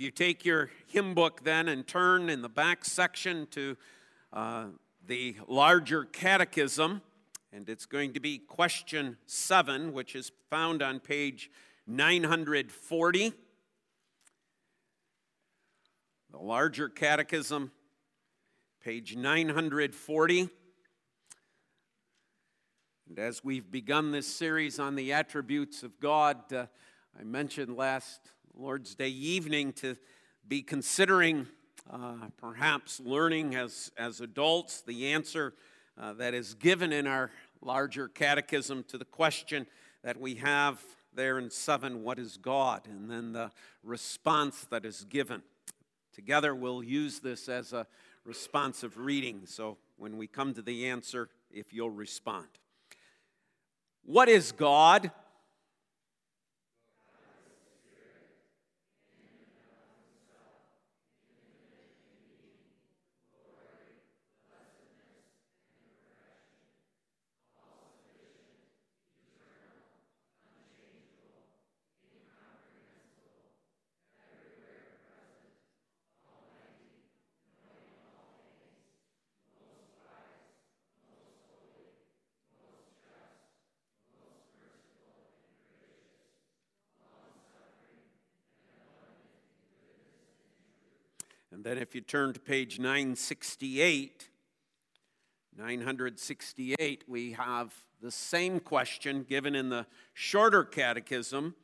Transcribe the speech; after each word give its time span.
If 0.00 0.04
you 0.04 0.10
take 0.10 0.46
your 0.46 0.70
hymn 0.86 1.12
book 1.12 1.44
then 1.44 1.68
and 1.68 1.86
turn 1.86 2.30
in 2.30 2.40
the 2.40 2.48
back 2.48 2.86
section 2.86 3.46
to 3.50 3.76
uh, 4.32 4.68
the 5.06 5.36
larger 5.46 6.06
catechism, 6.06 7.02
and 7.52 7.68
it's 7.68 7.84
going 7.84 8.14
to 8.14 8.20
be 8.20 8.38
question 8.38 9.18
seven, 9.26 9.92
which 9.92 10.16
is 10.16 10.32
found 10.48 10.80
on 10.80 11.00
page 11.00 11.50
940. 11.86 13.34
The 16.30 16.38
larger 16.38 16.88
catechism, 16.88 17.70
page 18.82 19.16
940. 19.16 20.48
And 23.06 23.18
as 23.18 23.44
we've 23.44 23.70
begun 23.70 24.12
this 24.12 24.26
series 24.26 24.78
on 24.78 24.94
the 24.94 25.12
attributes 25.12 25.82
of 25.82 26.00
God, 26.00 26.50
uh, 26.54 26.64
I 27.20 27.22
mentioned 27.22 27.76
last 27.76 28.30
Lord's 28.56 28.94
Day 28.94 29.08
evening 29.08 29.72
to 29.74 29.96
be 30.46 30.62
considering 30.62 31.46
uh, 31.90 32.14
perhaps 32.36 33.00
learning 33.00 33.54
as, 33.54 33.90
as 33.96 34.20
adults 34.20 34.80
the 34.82 35.12
answer 35.12 35.54
uh, 35.98 36.12
that 36.14 36.34
is 36.34 36.54
given 36.54 36.92
in 36.92 37.06
our 37.06 37.30
larger 37.62 38.08
catechism 38.08 38.84
to 38.88 38.98
the 38.98 39.04
question 39.04 39.66
that 40.02 40.18
we 40.18 40.34
have 40.36 40.82
there 41.14 41.38
in 41.38 41.50
7 41.50 42.02
what 42.02 42.18
is 42.18 42.36
God? 42.36 42.86
And 42.88 43.10
then 43.10 43.32
the 43.32 43.50
response 43.82 44.66
that 44.70 44.84
is 44.84 45.04
given. 45.04 45.42
Together, 46.14 46.54
we'll 46.54 46.82
use 46.82 47.20
this 47.20 47.48
as 47.48 47.72
a 47.72 47.86
responsive 48.24 48.96
reading. 48.96 49.42
So 49.44 49.78
when 49.96 50.16
we 50.16 50.26
come 50.26 50.54
to 50.54 50.62
the 50.62 50.88
answer, 50.88 51.28
if 51.50 51.72
you'll 51.72 51.90
respond. 51.90 52.48
What 54.04 54.28
is 54.28 54.52
God? 54.52 55.10
And 91.52 91.64
then 91.64 91.78
if 91.78 91.96
you 91.96 92.00
turn 92.00 92.32
to 92.32 92.40
page 92.40 92.78
968, 92.78 94.28
968, 95.56 97.04
we 97.08 97.32
have 97.32 97.74
the 98.00 98.12
same 98.12 98.60
question 98.60 99.24
given 99.28 99.56
in 99.56 99.68
the 99.68 99.86
shorter 100.14 100.62
catechism, 100.62 101.56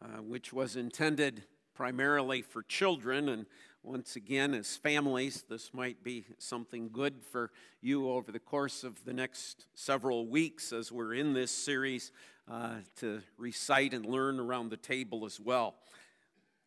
uh, 0.00 0.22
which 0.22 0.52
was 0.52 0.76
intended 0.76 1.42
primarily 1.74 2.42
for 2.42 2.62
children. 2.62 3.28
And 3.28 3.46
once 3.82 4.14
again, 4.14 4.54
as 4.54 4.76
families, 4.76 5.44
this 5.48 5.74
might 5.74 6.04
be 6.04 6.24
something 6.38 6.88
good 6.92 7.14
for 7.32 7.50
you 7.82 8.08
over 8.10 8.30
the 8.30 8.38
course 8.38 8.84
of 8.84 9.04
the 9.04 9.12
next 9.12 9.66
several 9.74 10.28
weeks 10.28 10.72
as 10.72 10.92
we're 10.92 11.14
in 11.14 11.32
this 11.32 11.50
series 11.50 12.12
uh, 12.48 12.76
to 12.96 13.20
recite 13.36 13.94
and 13.94 14.06
learn 14.06 14.38
around 14.38 14.70
the 14.70 14.76
table 14.76 15.26
as 15.26 15.40
well. 15.40 15.74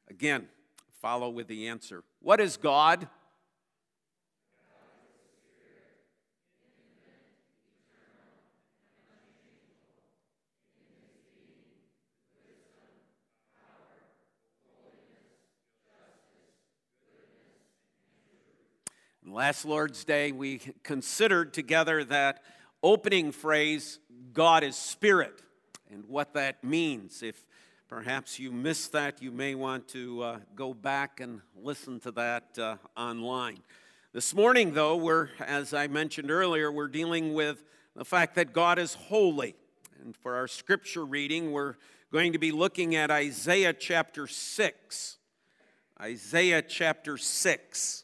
Again, 0.09 0.47
follow 1.01 1.29
with 1.29 1.47
the 1.47 1.67
answer. 1.67 2.03
What 2.19 2.39
is 2.39 2.57
God? 2.57 3.07
last 19.37 19.65
Lord's 19.65 20.03
Day, 20.03 20.31
we 20.31 20.59
considered 20.81 21.53
together 21.53 22.03
that 22.05 22.41
opening 22.81 23.31
phrase, 23.31 23.99
God 24.33 24.63
is 24.63 24.75
Spirit, 24.75 25.43
and 25.91 26.05
what 26.07 26.33
that 26.33 26.63
means. 26.63 27.21
If 27.21 27.45
Perhaps 27.87 28.37
you 28.37 28.51
missed 28.51 28.91
that. 28.91 29.21
You 29.21 29.31
may 29.31 29.55
want 29.55 29.87
to 29.89 30.21
uh, 30.21 30.39
go 30.57 30.73
back 30.73 31.21
and 31.21 31.39
listen 31.55 32.01
to 32.01 32.11
that 32.11 32.59
uh, 32.59 32.75
online. 32.97 33.59
This 34.11 34.35
morning, 34.35 34.73
though, 34.73 34.97
we're, 34.97 35.29
as 35.39 35.73
I 35.73 35.87
mentioned 35.87 36.29
earlier, 36.29 36.69
we're 36.69 36.89
dealing 36.89 37.33
with 37.33 37.63
the 37.95 38.03
fact 38.03 38.35
that 38.35 38.51
God 38.51 38.77
is 38.77 38.93
holy. 38.93 39.55
And 40.03 40.17
for 40.17 40.35
our 40.35 40.49
scripture 40.49 41.05
reading, 41.05 41.53
we're 41.53 41.75
going 42.11 42.33
to 42.33 42.37
be 42.37 42.51
looking 42.51 42.93
at 42.93 43.09
Isaiah 43.09 43.71
chapter 43.71 44.27
6. 44.27 45.17
Isaiah 46.01 46.61
chapter 46.61 47.15
6. 47.15 48.03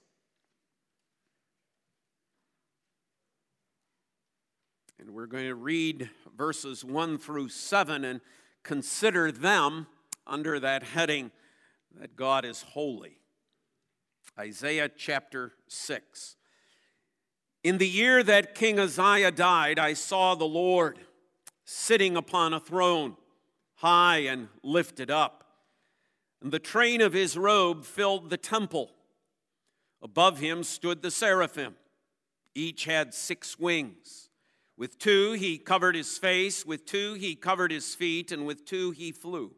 And 4.97 5.09
we're 5.09 5.27
going 5.27 5.47
to 5.47 5.55
read 5.55 6.09
verses 6.37 6.85
1 6.85 7.17
through 7.17 7.49
7. 7.49 8.05
And 8.05 8.21
consider 8.63 9.31
them 9.31 9.87
under 10.25 10.59
that 10.59 10.83
heading 10.83 11.31
that 11.99 12.15
God 12.15 12.45
is 12.45 12.61
holy. 12.61 13.19
Isaiah 14.39 14.89
chapter 14.89 15.53
6. 15.67 16.35
In 17.63 17.77
the 17.77 17.87
year 17.87 18.23
that 18.23 18.55
King 18.55 18.79
Uzziah 18.79 19.31
died, 19.31 19.79
I 19.79 19.93
saw 19.93 20.35
the 20.35 20.45
Lord 20.45 20.99
sitting 21.65 22.17
upon 22.17 22.53
a 22.53 22.59
throne, 22.59 23.15
high 23.75 24.19
and 24.19 24.49
lifted 24.63 25.11
up. 25.11 25.43
And 26.41 26.51
the 26.51 26.59
train 26.59 26.99
of 26.99 27.13
his 27.13 27.37
robe 27.37 27.85
filled 27.85 28.29
the 28.29 28.37
temple. 28.37 28.91
Above 30.01 30.39
him 30.39 30.63
stood 30.63 31.01
the 31.01 31.11
seraphim. 31.11 31.75
Each 32.53 32.85
had 32.85 33.13
six 33.13 33.57
wings. 33.57 34.22
With 34.83 34.99
two, 34.99 35.31
he 35.31 35.59
covered 35.59 35.95
his 35.95 36.17
face, 36.17 36.65
with 36.65 36.85
two, 36.85 37.13
he 37.13 37.35
covered 37.35 37.71
his 37.71 37.95
feet, 37.95 38.33
and 38.33 38.45
with 38.45 38.65
two, 38.65 38.91
he 38.91 39.13
flew. 39.13 39.53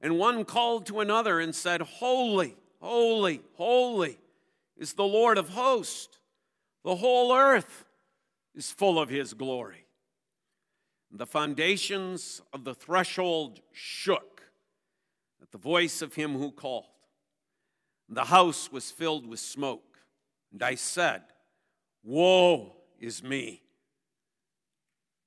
And 0.00 0.20
one 0.20 0.44
called 0.44 0.86
to 0.86 1.00
another 1.00 1.40
and 1.40 1.52
said, 1.52 1.80
Holy, 1.80 2.54
holy, 2.80 3.40
holy 3.54 4.20
is 4.76 4.92
the 4.92 5.02
Lord 5.02 5.36
of 5.36 5.48
hosts. 5.48 6.20
The 6.84 6.94
whole 6.94 7.34
earth 7.34 7.86
is 8.54 8.70
full 8.70 9.00
of 9.00 9.08
his 9.08 9.34
glory. 9.34 9.84
The 11.10 11.26
foundations 11.26 12.40
of 12.52 12.62
the 12.62 12.74
threshold 12.76 13.62
shook 13.72 14.42
at 15.42 15.50
the 15.50 15.58
voice 15.58 16.02
of 16.02 16.14
him 16.14 16.34
who 16.34 16.52
called. 16.52 16.84
The 18.08 18.26
house 18.26 18.70
was 18.70 18.92
filled 18.92 19.26
with 19.26 19.40
smoke. 19.40 19.98
And 20.52 20.62
I 20.62 20.76
said, 20.76 21.22
Woe 22.04 22.76
is 23.00 23.24
me! 23.24 23.64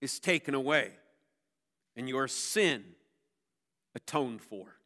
is 0.00 0.18
taken 0.18 0.54
away 0.54 0.92
and 1.96 2.08
your 2.08 2.28
sin 2.28 2.84
atoned 3.94 4.40
for. 4.40 4.76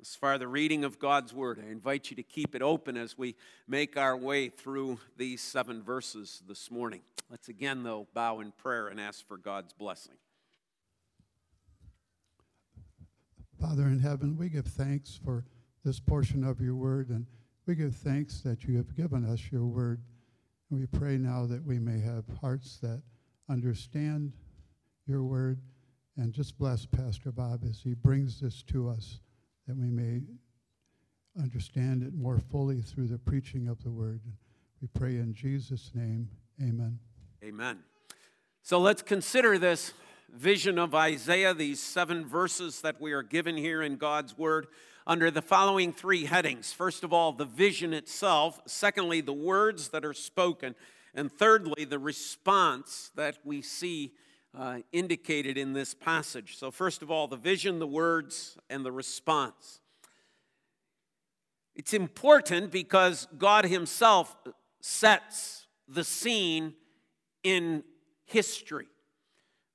As 0.00 0.14
far 0.14 0.34
as 0.34 0.40
the 0.40 0.48
reading 0.48 0.84
of 0.84 0.98
God's 0.98 1.32
Word, 1.32 1.58
I 1.60 1.70
invite 1.70 2.10
you 2.10 2.16
to 2.16 2.22
keep 2.22 2.54
it 2.54 2.62
open 2.62 2.96
as 2.96 3.16
we 3.18 3.34
make 3.66 3.96
our 3.96 4.16
way 4.16 4.48
through 4.48 5.00
these 5.16 5.40
seven 5.40 5.82
verses 5.82 6.42
this 6.46 6.70
morning. 6.70 7.00
Let's 7.30 7.48
again, 7.48 7.82
though, 7.82 8.06
bow 8.14 8.40
in 8.40 8.52
prayer 8.52 8.88
and 8.88 9.00
ask 9.00 9.26
for 9.26 9.38
God's 9.38 9.72
blessing. 9.72 10.14
Father 13.60 13.84
in 13.84 13.98
heaven, 13.98 14.36
we 14.36 14.50
give 14.50 14.66
thanks 14.66 15.18
for 15.24 15.44
this 15.82 15.98
portion 15.98 16.44
of 16.44 16.60
your 16.60 16.74
Word, 16.74 17.08
and 17.08 17.26
we 17.66 17.74
give 17.74 17.96
thanks 17.96 18.42
that 18.42 18.64
you 18.64 18.76
have 18.76 18.94
given 18.94 19.24
us 19.24 19.50
your 19.50 19.64
Word. 19.64 20.02
And 20.70 20.78
we 20.78 20.86
pray 20.86 21.16
now 21.16 21.46
that 21.46 21.64
we 21.64 21.78
may 21.78 22.00
have 22.00 22.24
hearts 22.40 22.76
that 22.82 23.02
understand 23.48 24.32
your 25.06 25.22
word. 25.22 25.60
And 26.18 26.32
just 26.32 26.58
bless 26.58 26.86
Pastor 26.86 27.30
Bob 27.30 27.62
as 27.68 27.80
he 27.82 27.92
brings 27.92 28.40
this 28.40 28.62
to 28.64 28.88
us, 28.88 29.20
that 29.66 29.76
we 29.76 29.90
may 29.90 30.22
understand 31.38 32.02
it 32.02 32.14
more 32.14 32.38
fully 32.38 32.80
through 32.80 33.08
the 33.08 33.18
preaching 33.18 33.68
of 33.68 33.82
the 33.82 33.90
word. 33.90 34.22
We 34.80 34.88
pray 34.88 35.16
in 35.16 35.34
Jesus' 35.34 35.90
name. 35.94 36.30
Amen. 36.62 36.98
Amen. 37.44 37.80
So 38.62 38.78
let's 38.80 39.02
consider 39.02 39.58
this 39.58 39.92
vision 40.32 40.78
of 40.78 40.94
Isaiah, 40.94 41.54
these 41.54 41.80
seven 41.80 42.26
verses 42.26 42.80
that 42.80 43.00
we 43.00 43.12
are 43.12 43.22
given 43.22 43.56
here 43.56 43.82
in 43.82 43.96
God's 43.96 44.36
Word, 44.36 44.66
under 45.06 45.30
the 45.30 45.42
following 45.42 45.92
three 45.92 46.24
headings. 46.24 46.72
First 46.72 47.04
of 47.04 47.12
all, 47.12 47.32
the 47.32 47.44
vision 47.44 47.92
itself. 47.94 48.58
Secondly, 48.66 49.20
the 49.20 49.32
words 49.32 49.90
that 49.90 50.04
are 50.04 50.14
spoken. 50.14 50.74
And 51.16 51.32
thirdly, 51.32 51.86
the 51.86 51.98
response 51.98 53.10
that 53.14 53.38
we 53.42 53.62
see 53.62 54.12
uh, 54.56 54.78
indicated 54.92 55.56
in 55.56 55.72
this 55.72 55.94
passage. 55.94 56.56
So, 56.58 56.70
first 56.70 57.00
of 57.02 57.10
all, 57.10 57.26
the 57.26 57.36
vision, 57.36 57.78
the 57.78 57.86
words, 57.86 58.58
and 58.68 58.84
the 58.84 58.92
response. 58.92 59.80
It's 61.74 61.94
important 61.94 62.70
because 62.70 63.26
God 63.38 63.64
Himself 63.64 64.36
sets 64.80 65.66
the 65.88 66.04
scene 66.04 66.74
in 67.42 67.82
history. 68.26 68.86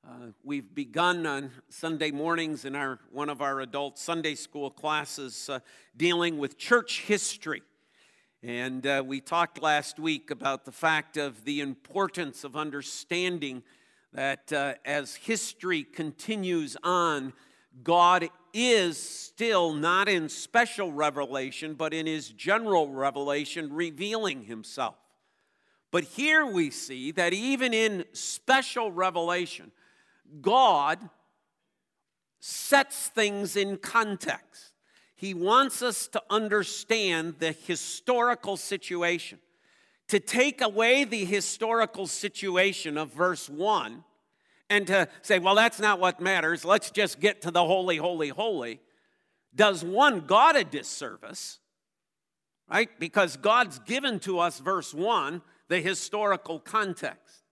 Uh, 0.08 0.28
we've 0.44 0.74
begun 0.74 1.26
on 1.26 1.52
Sunday 1.70 2.12
mornings 2.12 2.66
in 2.66 2.76
our 2.76 3.00
one 3.12 3.30
of 3.30 3.42
our 3.42 3.62
adult 3.62 3.98
Sunday 3.98 4.36
school 4.36 4.70
classes 4.70 5.50
uh, 5.50 5.60
dealing 5.96 6.38
with 6.38 6.58
church 6.58 7.02
history. 7.02 7.62
And 8.44 8.88
uh, 8.88 9.04
we 9.06 9.22
talked 9.22 9.62
last 9.62 10.00
week 10.00 10.32
about 10.32 10.66
the 10.66 10.72
fact 10.72 11.16
of 11.16 11.46
the 11.46 11.62
importance 11.62 12.44
of 12.44 12.56
understanding 12.56 13.62
that 14.14 14.52
uh, 14.52 14.74
as 14.84 15.14
history 15.14 15.84
continues 15.84 16.76
on, 16.84 17.34
God 17.84 18.30
is 18.52 18.98
still 18.98 19.74
not 19.74 20.10
in 20.10 20.28
special 20.28 20.92
revelation, 20.92 21.76
but 21.76 21.94
in 21.94 22.08
his 22.08 22.30
general 22.30 22.90
revelation, 22.90 23.72
revealing 23.72 24.46
himself. 24.46 24.96
But 25.92 26.06
here 26.06 26.44
we 26.44 26.72
see 26.72 27.12
that 27.12 27.34
even 27.34 27.76
in 27.76 28.06
special 28.12 28.92
revelation, 28.92 29.72
God 30.42 30.98
sets 32.40 33.10
things 33.10 33.56
in 33.56 33.78
context. 33.78 34.71
He 35.22 35.36
wants 35.36 35.84
us 35.84 36.08
to 36.08 36.24
understand 36.32 37.36
the 37.38 37.52
historical 37.52 38.58
situation. 38.58 39.38
To 40.08 40.20
take 40.20 40.62
away 40.62 41.04
the 41.04 41.26
historical 41.26 42.08
situation 42.08 42.98
of 42.98 43.14
verse 43.14 43.48
1 43.48 44.04
and 44.72 44.88
to 44.88 45.08
say, 45.22 45.38
well, 45.38 45.54
that's 45.54 45.80
not 45.80 46.00
what 46.00 46.20
matters, 46.20 46.66
let's 46.66 46.90
just 46.90 47.20
get 47.20 47.44
to 47.44 47.52
the 47.52 47.64
holy, 47.64 47.98
holy, 47.98 48.30
holy, 48.30 48.80
does 49.54 49.86
one 49.86 50.22
God 50.22 50.56
a 50.56 50.64
disservice, 50.64 51.60
right? 52.68 52.90
Because 53.00 53.38
God's 53.38 53.78
given 53.78 54.20
to 54.22 54.40
us, 54.40 54.58
verse 54.58 54.92
1, 54.92 55.44
the 55.68 55.82
historical 55.82 56.60
context. 56.60 57.44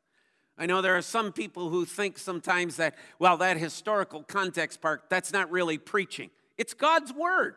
I 0.58 0.66
know 0.66 0.82
there 0.82 0.98
are 0.98 1.04
some 1.04 1.32
people 1.32 1.70
who 1.70 1.86
think 1.86 2.18
sometimes 2.18 2.78
that, 2.78 2.96
well, 3.20 3.38
that 3.38 3.58
historical 3.58 4.24
context 4.24 4.82
part, 4.82 5.04
that's 5.08 5.32
not 5.32 5.52
really 5.52 5.78
preaching. 5.78 6.32
It's 6.60 6.74
God's 6.74 7.14
word. 7.14 7.56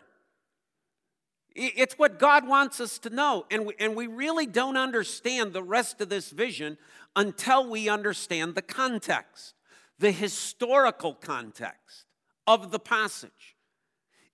It's 1.55 1.99
what 1.99 2.21
God 2.21 2.47
wants 2.47 2.81
us 2.81 2.99
to 3.01 3.11
know. 3.11 3.45
And 3.51 3.67
we, 3.67 3.75
and 3.81 3.97
we 3.97 4.07
really 4.07 4.47
don't 4.47 4.77
understand 4.77 5.53
the 5.53 5.63
rest 5.63 6.01
of 6.01 6.09
this 6.09 6.31
vision 6.31 6.79
until 7.17 7.69
we 7.69 7.89
understand 7.89 8.55
the 8.55 8.63
context, 8.63 9.55
the 9.99 10.13
historical 10.13 11.15
context 11.15 12.07
of 12.47 12.71
the 12.71 12.79
passage. 12.79 13.57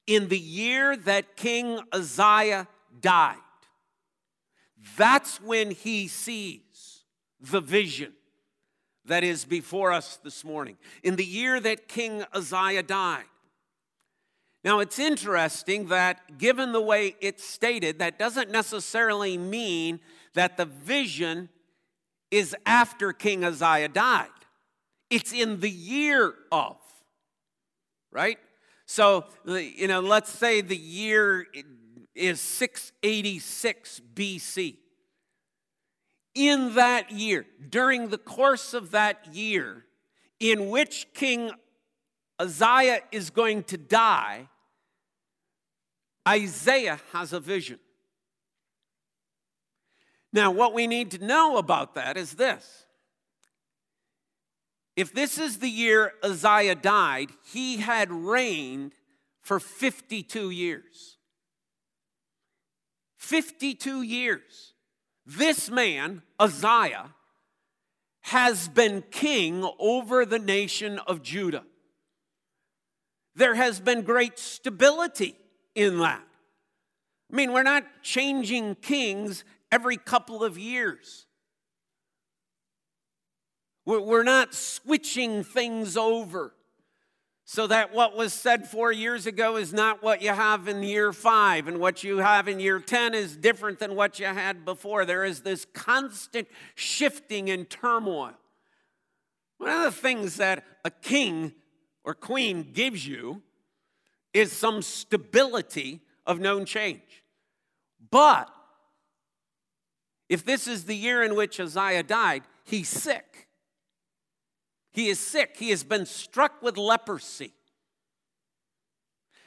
In 0.07 0.29
the 0.29 0.39
year 0.39 0.97
that 0.99 1.35
King 1.35 1.81
Uzziah 1.91 2.69
died, 3.01 3.37
that's 4.99 5.41
when 5.41 5.71
he 5.71 6.09
sees 6.09 7.05
the 7.41 7.61
vision 7.61 8.13
that 9.07 9.25
is 9.25 9.47
before 9.47 9.93
us 9.93 10.19
this 10.23 10.45
morning. 10.45 10.77
In 11.03 11.17
the 11.17 11.25
year 11.25 11.59
that 11.59 11.89
King 11.89 12.23
Uzziah 12.35 12.83
died. 12.83 13.25
Now, 14.65 14.81
it's 14.81 14.99
interesting 14.99 15.89
that 15.89 16.39
given 16.39 16.73
the 16.73 16.81
way 16.81 17.17
it's 17.21 17.45
stated, 17.45 18.01
that 18.01 18.19
doesn't 18.19 18.51
necessarily 18.51 19.39
mean 19.39 20.01
that 20.35 20.57
the 20.57 20.65
vision 20.65 21.49
is 22.31 22.57
after 22.67 23.13
King 23.13 23.45
Uzziah 23.45 23.89
died. 23.89 24.29
It's 25.11 25.33
in 25.33 25.61
the 25.61 25.71
year 25.71 26.35
of, 26.53 26.77
right? 28.13 28.39
So, 28.85 29.27
you 29.47 29.87
know, 29.87 30.01
let's 30.01 30.31
say 30.31 30.61
the 30.61 30.77
year 30.77 31.47
is 32.15 32.41
686 32.41 34.01
BC 34.15 34.77
in 36.35 36.75
that 36.75 37.11
year, 37.11 37.47
during 37.69 38.09
the 38.09 38.19
course 38.19 38.73
of 38.73 38.93
that 38.93 39.35
year, 39.35 39.85
in 40.39 40.69
which 40.69 41.09
King 41.13 41.51
Uzziah 42.39 43.01
is 43.11 43.31
going 43.31 43.65
to 43.65 43.77
die, 43.77 44.49
Isaiah 46.27 47.01
has 47.13 47.33
a 47.33 47.41
vision. 47.41 47.79
Now, 50.33 50.51
what 50.51 50.75
we 50.75 50.87
need 50.87 51.11
to 51.13 51.25
know 51.25 51.57
about 51.57 51.95
that 51.95 52.17
is 52.17 52.35
this. 52.35 52.85
If 54.95 55.15
this 55.15 55.39
is 55.39 55.59
the 55.59 55.71
year 55.71 56.13
Uzziah 56.23 56.75
died, 56.75 57.31
he 57.53 57.79
had 57.79 58.11
reigned 58.11 58.93
for 59.41 59.59
52 59.59 60.51
years. 60.51 61.17
52 63.17 64.03
years. 64.03 64.75
This 65.25 65.71
man, 65.71 66.23
Uzziah, 66.39 67.15
has 68.23 68.69
been 68.69 69.03
king 69.11 69.69
over 69.79 70.27
the 70.27 70.39
nation 70.39 70.99
of 71.01 71.23
Judah. 71.23 71.65
There 73.39 73.55
has 73.55 73.79
been 73.79 74.03
great 74.03 74.37
stability 74.37 75.37
in 75.77 75.99
that. 76.01 76.25
I 77.33 77.37
mean, 77.37 77.53
we're 77.53 77.63
not 77.63 77.85
changing 78.03 78.75
kings 78.77 79.45
every 79.71 79.97
couple 79.97 80.43
of 80.43 80.59
years. 80.59 81.27
We're 83.87 84.25
not 84.25 84.55
switching 84.55 85.45
things 85.45 85.97
over 85.97 86.53
so 87.45 87.69
that 87.69 87.95
what 87.95 88.17
was 88.17 88.33
said 88.33 88.69
four 88.69 88.91
years 88.91 89.27
ago 89.27 89.57
is 89.57 89.73
not 89.73 90.03
what 90.03 90.21
you 90.21 90.31
have 90.31 90.67
in 90.67 90.83
year 90.83 91.13
five, 91.13 91.69
and 91.69 91.79
what 91.79 92.03
you 92.03 92.19
have 92.19 92.49
in 92.49 92.59
year 92.59 92.81
10 92.81 93.15
is 93.15 93.37
different 93.37 93.79
than 93.79 93.95
what 93.95 94.19
you 94.19 94.27
had 94.27 94.65
before. 94.65 95.05
There 95.05 95.25
is 95.25 95.43
this 95.43 95.65
constant 95.73 96.49
shifting 96.75 97.51
and 97.51 97.71
turmoil. 97.71 98.33
One 99.59 99.71
of 99.71 99.85
the 99.85 99.93
things 99.93 100.37
that 100.37 100.65
a 100.85 100.91
king 100.91 101.53
or 102.09 102.15
queen 102.15 102.71
gives 102.73 103.07
you 103.07 103.43
is 104.33 104.51
some 104.51 104.81
stability 104.81 106.01
of 106.25 106.41
known 106.41 106.65
change. 106.65 107.23
But 108.11 108.49
if 110.27 110.43
this 110.43 110.67
is 110.67 110.87
the 110.87 110.97
year 110.97 111.23
in 111.23 111.35
which 111.35 111.61
Uzziah 111.61 112.03
died, 112.03 112.45
he's 112.65 112.89
sick. 112.89 113.49
He 114.91 115.11
is 115.11 115.21
sick. 115.21 115.57
He 115.59 115.69
has 115.69 115.85
been 115.85 116.07
struck 116.07 116.63
with 116.63 116.79
leprosy. 116.79 117.53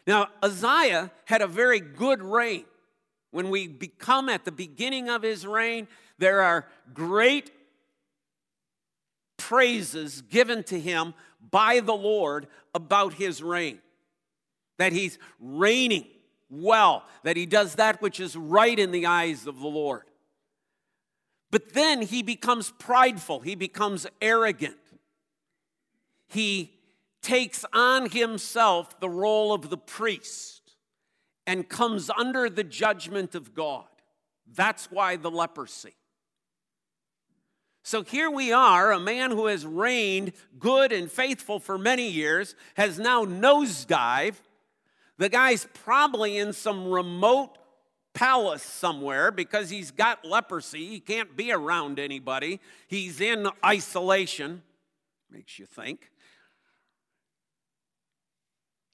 Now, 0.05 0.27
Uzziah 0.43 1.09
had 1.25 1.41
a 1.41 1.47
very 1.47 1.79
good 1.79 2.21
reign. 2.21 2.65
When 3.31 3.49
we 3.49 3.69
become 3.69 4.29
at 4.29 4.45
the 4.45 4.51
beginning 4.51 5.09
of 5.09 5.23
his 5.23 5.47
reign, 5.47 5.87
there 6.19 6.43
are 6.43 6.67
great 6.93 7.49
praises 9.37 10.21
given 10.21 10.63
to 10.65 10.79
him 10.79 11.15
by 11.49 11.79
the 11.79 11.93
Lord 11.93 12.47
about 12.73 13.13
his 13.13 13.41
reign. 13.41 13.79
That 14.77 14.93
he's 14.93 15.17
reigning 15.39 16.07
well, 16.49 17.05
that 17.23 17.37
he 17.37 17.45
does 17.45 17.75
that 17.75 18.01
which 18.01 18.19
is 18.19 18.35
right 18.35 18.77
in 18.77 18.91
the 18.91 19.05
eyes 19.05 19.47
of 19.47 19.59
the 19.59 19.67
Lord. 19.67 20.03
But 21.49 21.73
then 21.73 22.01
he 22.01 22.23
becomes 22.23 22.71
prideful, 22.77 23.41
he 23.41 23.55
becomes 23.55 24.07
arrogant 24.21 24.75
he 26.31 26.71
takes 27.21 27.65
on 27.73 28.09
himself 28.09 28.99
the 29.01 29.09
role 29.09 29.53
of 29.53 29.69
the 29.69 29.77
priest 29.77 30.75
and 31.45 31.67
comes 31.67 32.09
under 32.09 32.49
the 32.49 32.63
judgment 32.63 33.35
of 33.35 33.53
God. 33.53 33.85
That's 34.55 34.89
why 34.89 35.17
the 35.17 35.29
leprosy. 35.29 35.93
So 37.83 38.03
here 38.03 38.29
we 38.29 38.53
are, 38.53 38.91
a 38.91 38.99
man 38.99 39.31
who 39.31 39.47
has 39.47 39.65
reigned 39.65 40.33
good 40.59 40.91
and 40.91 41.11
faithful 41.11 41.59
for 41.59 41.77
many 41.77 42.09
years 42.09 42.55
has 42.75 42.99
now 42.99 43.25
nosedive. 43.25 44.35
The 45.17 45.29
guy's 45.29 45.67
probably 45.73 46.37
in 46.37 46.53
some 46.53 46.87
remote 46.87 47.57
palace 48.13 48.63
somewhere 48.63 49.31
because 49.31 49.69
he's 49.69 49.91
got 49.91 50.25
leprosy. 50.25 50.87
He 50.87 50.99
can't 50.99 51.35
be 51.35 51.51
around 51.51 51.99
anybody. 51.99 52.59
He's 52.87 53.19
in 53.19 53.47
isolation, 53.65 54.61
makes 55.29 55.57
you 55.57 55.65
think. 55.65 56.11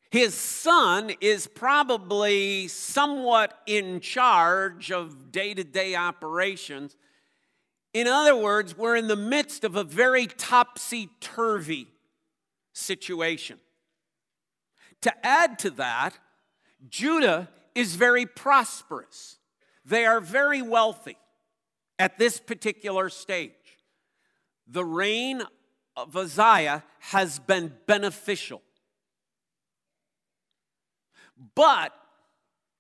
His 0.10 0.34
son 0.34 1.12
is 1.20 1.48
probably 1.48 2.70
somewhat 2.70 3.60
in 3.66 4.00
charge 4.00 4.92
of 4.92 5.32
day 5.32 5.54
to 5.54 5.64
day 5.66 5.96
operations. 5.96 6.96
In 7.98 8.06
other 8.06 8.36
words, 8.36 8.78
we're 8.78 8.96
in 8.96 9.08
the 9.08 9.16
midst 9.16 9.64
of 9.64 9.76
a 9.76 9.84
very 9.84 10.28
topsy 10.28 11.10
turvy 11.20 11.88
situation. 12.72 13.58
To 15.02 15.26
add 15.26 15.58
to 15.58 15.72
that, 15.72 16.14
Judah 16.88 17.50
is 17.74 17.96
very 17.96 18.28
prosperous. 18.28 19.40
They 19.84 20.06
are 20.06 20.22
very 20.22 20.62
wealthy 20.62 21.18
at 21.98 22.20
this 22.20 22.40
particular 22.40 23.10
stage. 23.10 23.80
The 24.68 24.86
reign 24.86 25.42
of 25.96 26.16
Uzziah 26.16 26.84
has 27.00 27.40
been 27.40 27.74
beneficial. 27.88 28.62
But 31.56 31.94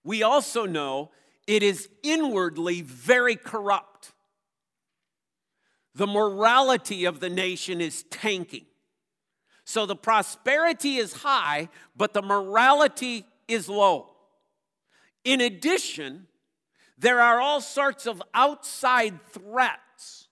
we 0.03 0.21
also 0.21 0.67
know 0.67 1.09
it 1.47 1.63
is 1.63 1.89
inwardly 2.03 2.83
very 2.83 3.35
corrupt. 3.35 3.96
The 5.97 6.05
morality 6.05 7.05
of 7.05 7.19
the 7.19 7.29
nation 7.29 7.81
is 7.81 8.03
tanking. 8.11 8.67
So 9.65 9.87
the 9.87 9.95
prosperity 9.95 10.97
is 10.97 11.11
high, 11.11 11.69
but 11.95 12.13
the 12.13 12.21
morality 12.21 13.25
is 13.47 13.67
low. 13.67 14.11
In 15.23 15.41
addition, 15.41 16.27
there 16.99 17.19
are 17.19 17.41
all 17.41 17.61
sorts 17.61 18.05
of 18.05 18.21
outside 18.35 19.19
threats, 19.31 20.27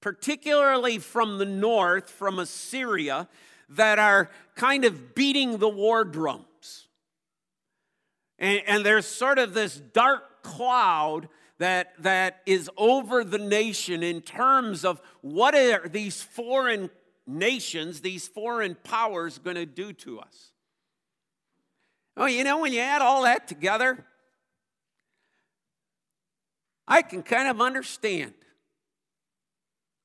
particularly 0.00 0.98
from 0.98 1.38
the 1.38 1.46
north, 1.46 2.08
from 2.08 2.38
Assyria, 2.38 3.28
that 3.70 3.98
are 3.98 4.30
kind 4.54 4.84
of 4.84 5.16
beating 5.16 5.58
the 5.58 5.68
war 5.68 6.04
drums. 6.04 6.86
And, 8.38 8.62
and 8.68 8.86
there's 8.86 9.06
sort 9.06 9.40
of 9.40 9.52
this 9.52 9.80
dark 9.80 10.44
cloud 10.44 11.28
that, 11.62 11.92
that 12.00 12.42
is 12.44 12.68
over 12.76 13.22
the 13.22 13.38
nation 13.38 14.02
in 14.02 14.20
terms 14.20 14.84
of 14.84 15.00
what 15.20 15.54
are 15.54 15.88
these 15.88 16.20
foreign 16.20 16.90
nations, 17.24 18.00
these 18.00 18.26
foreign 18.26 18.74
powers, 18.74 19.38
going 19.38 19.54
to 19.54 19.64
do 19.64 19.92
to 19.92 20.18
us. 20.18 20.50
Oh, 22.16 22.26
you 22.26 22.42
know, 22.42 22.58
when 22.58 22.72
you 22.72 22.80
add 22.80 23.00
all 23.00 23.22
that 23.22 23.46
together, 23.46 24.04
I 26.88 27.00
can 27.02 27.22
kind 27.22 27.48
of 27.48 27.60
understand 27.60 28.34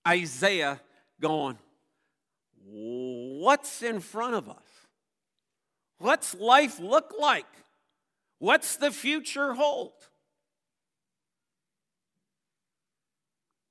Isaiah 0.08 0.80
going, 1.20 1.58
What's 2.70 3.82
in 3.82 4.00
front 4.00 4.36
of 4.36 4.48
us? 4.48 4.58
What's 5.98 6.36
life 6.36 6.80
look 6.80 7.14
like? 7.20 7.48
What's 8.38 8.76
the 8.76 8.92
future 8.92 9.54
hold? 9.54 9.94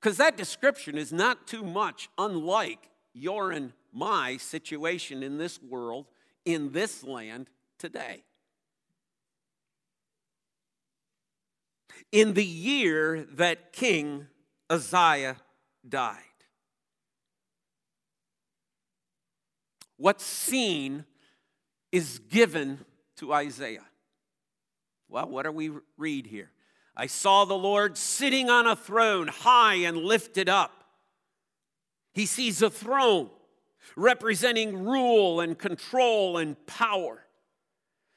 Because 0.07 0.19
that 0.19 0.37
description 0.37 0.97
is 0.97 1.11
not 1.11 1.47
too 1.47 1.65
much 1.65 2.07
unlike 2.17 2.91
your 3.13 3.51
and 3.51 3.73
my 3.91 4.37
situation 4.37 5.21
in 5.21 5.37
this 5.37 5.61
world, 5.61 6.05
in 6.45 6.71
this 6.71 7.03
land 7.03 7.49
today. 7.77 8.23
In 12.13 12.35
the 12.35 12.45
year 12.45 13.27
that 13.33 13.73
King 13.73 14.27
Uzziah 14.69 15.35
died, 15.85 16.21
what 19.97 20.21
scene 20.21 21.03
is 21.91 22.19
given 22.29 22.85
to 23.17 23.33
Isaiah? 23.33 23.83
Well, 25.09 25.27
what 25.27 25.43
do 25.43 25.51
we 25.51 25.69
read 25.97 26.27
here? 26.27 26.51
I 26.97 27.05
saw 27.05 27.45
the 27.45 27.53
Lord 27.53 27.95
sitting 27.95 28.49
on 28.49 28.67
a 28.67 28.75
throne, 28.75 29.27
high 29.27 29.75
and 29.75 29.97
lifted 29.97 30.49
up 30.49 30.77
he 32.17 32.25
sees 32.25 32.63
a 32.63 32.69
throne 32.71 33.29
representing 33.95 34.85
rule 34.85 35.39
and 35.39 35.55
control 35.55 36.37
and 36.37 36.57
power, 36.65 37.27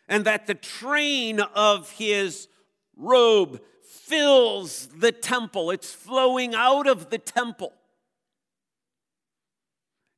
and 0.09 0.25
that 0.25 0.47
the 0.47 0.55
train 0.55 1.39
of 1.39 1.91
his 1.91 2.49
robe 2.97 3.61
fills 3.85 4.87
the 4.87 5.13
temple, 5.13 5.71
it's 5.71 5.93
flowing 5.93 6.55
out 6.55 6.87
of 6.87 7.11
the 7.11 7.19
temple. 7.19 7.75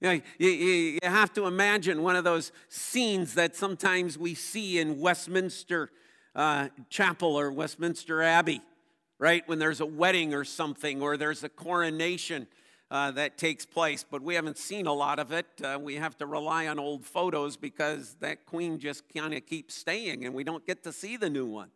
You, 0.01 0.09
know, 0.09 0.21
you, 0.39 0.49
you, 0.49 0.99
have 1.03 1.33
to 1.33 1.47
imagine 1.47 2.05
one 2.05 2.15
of 2.15 2.23
those 2.23 2.53
scenes 2.69 3.35
that 3.35 3.57
sometimes 3.57 4.17
we 4.17 4.35
see 4.35 4.79
in 4.79 5.01
Westminster 5.01 5.91
uh, 6.35 6.69
Chapel 6.89 7.39
or 7.39 7.51
Westminster 7.51 8.23
Abbey, 8.23 8.63
right? 9.19 9.47
When 9.47 9.59
there's 9.59 9.81
a 9.81 9.87
wedding 9.87 10.35
or 10.35 10.45
something, 10.45 11.03
or 11.03 11.17
there's 11.17 11.45
a 11.45 11.49
coronation 11.49 12.47
uh, 12.91 13.11
that 13.11 13.39
takes 13.39 13.65
place, 13.65 14.05
but 14.09 14.21
we 14.21 14.35
haven't 14.35 14.59
seen 14.59 14.87
a 14.87 14.93
lot 14.93 15.19
of 15.19 15.33
it. 15.33 15.47
Uh, 15.65 15.79
we 15.81 15.97
have 15.97 16.17
to 16.19 16.27
rely 16.27 16.67
on 16.67 16.79
old 16.79 17.07
photos 17.07 17.57
because 17.57 18.17
that 18.21 18.45
queen 18.45 18.79
just 18.79 19.03
kind 19.15 19.33
of 19.33 19.47
keeps 19.47 19.75
staying 19.75 20.27
and 20.27 20.35
we 20.35 20.45
don't 20.45 20.67
get 20.67 20.83
to 20.83 20.93
see 20.93 21.17
the 21.17 21.31
new 21.31 21.47
one, 21.47 21.71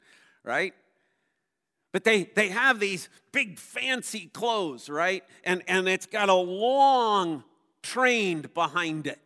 right? 0.45 0.75
But 1.91 2.05
they, 2.05 2.25
they 2.25 2.51
have 2.51 2.81
these 2.81 3.09
big 3.33 3.59
fancy 3.59 4.27
clothes, 4.27 4.91
right? 4.91 5.25
And, 5.45 5.63
and 5.67 5.89
it's 5.89 6.05
got 6.05 6.29
a 6.29 6.35
long 6.35 7.45
train 7.83 8.45
behind 8.53 9.07
it. 9.07 9.21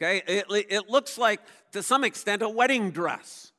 Okay? 0.00 0.22
It, 0.26 0.46
it 0.70 0.88
looks 0.88 1.18
like, 1.18 1.40
to 1.72 1.82
some 1.82 2.04
extent, 2.04 2.40
a 2.40 2.48
wedding 2.48 2.90
dress 2.90 3.52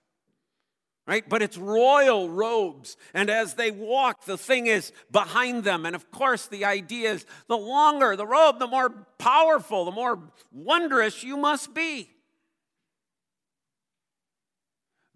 right? 1.10 1.28
But 1.28 1.42
it's 1.42 1.58
royal 1.58 2.30
robes. 2.30 2.96
And 3.16 3.32
as 3.32 3.56
they 3.56 3.72
walk, 3.72 4.26
the 4.26 4.38
thing 4.38 4.68
is 4.68 4.92
behind 5.12 5.64
them. 5.64 5.88
And 5.88 5.96
of 5.96 6.12
course, 6.12 6.46
the 6.46 6.66
idea 6.66 7.14
is 7.14 7.26
the 7.48 7.58
longer 7.58 8.16
the 8.16 8.28
robe, 8.28 8.60
the 8.60 8.68
more 8.68 8.92
powerful, 9.18 9.86
the 9.86 9.92
more 9.92 10.20
wondrous 10.52 11.24
you 11.24 11.36
must 11.36 11.74
be. 11.74 12.12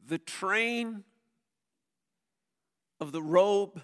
The 0.08 0.18
train 0.18 1.04
of 3.00 3.12
the 3.12 3.22
robe 3.22 3.84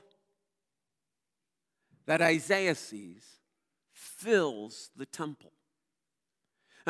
that 2.07 2.23
Isaiah 2.23 2.73
sees 2.73 3.23
fills 3.93 4.89
the 4.95 5.05
temple. 5.05 5.51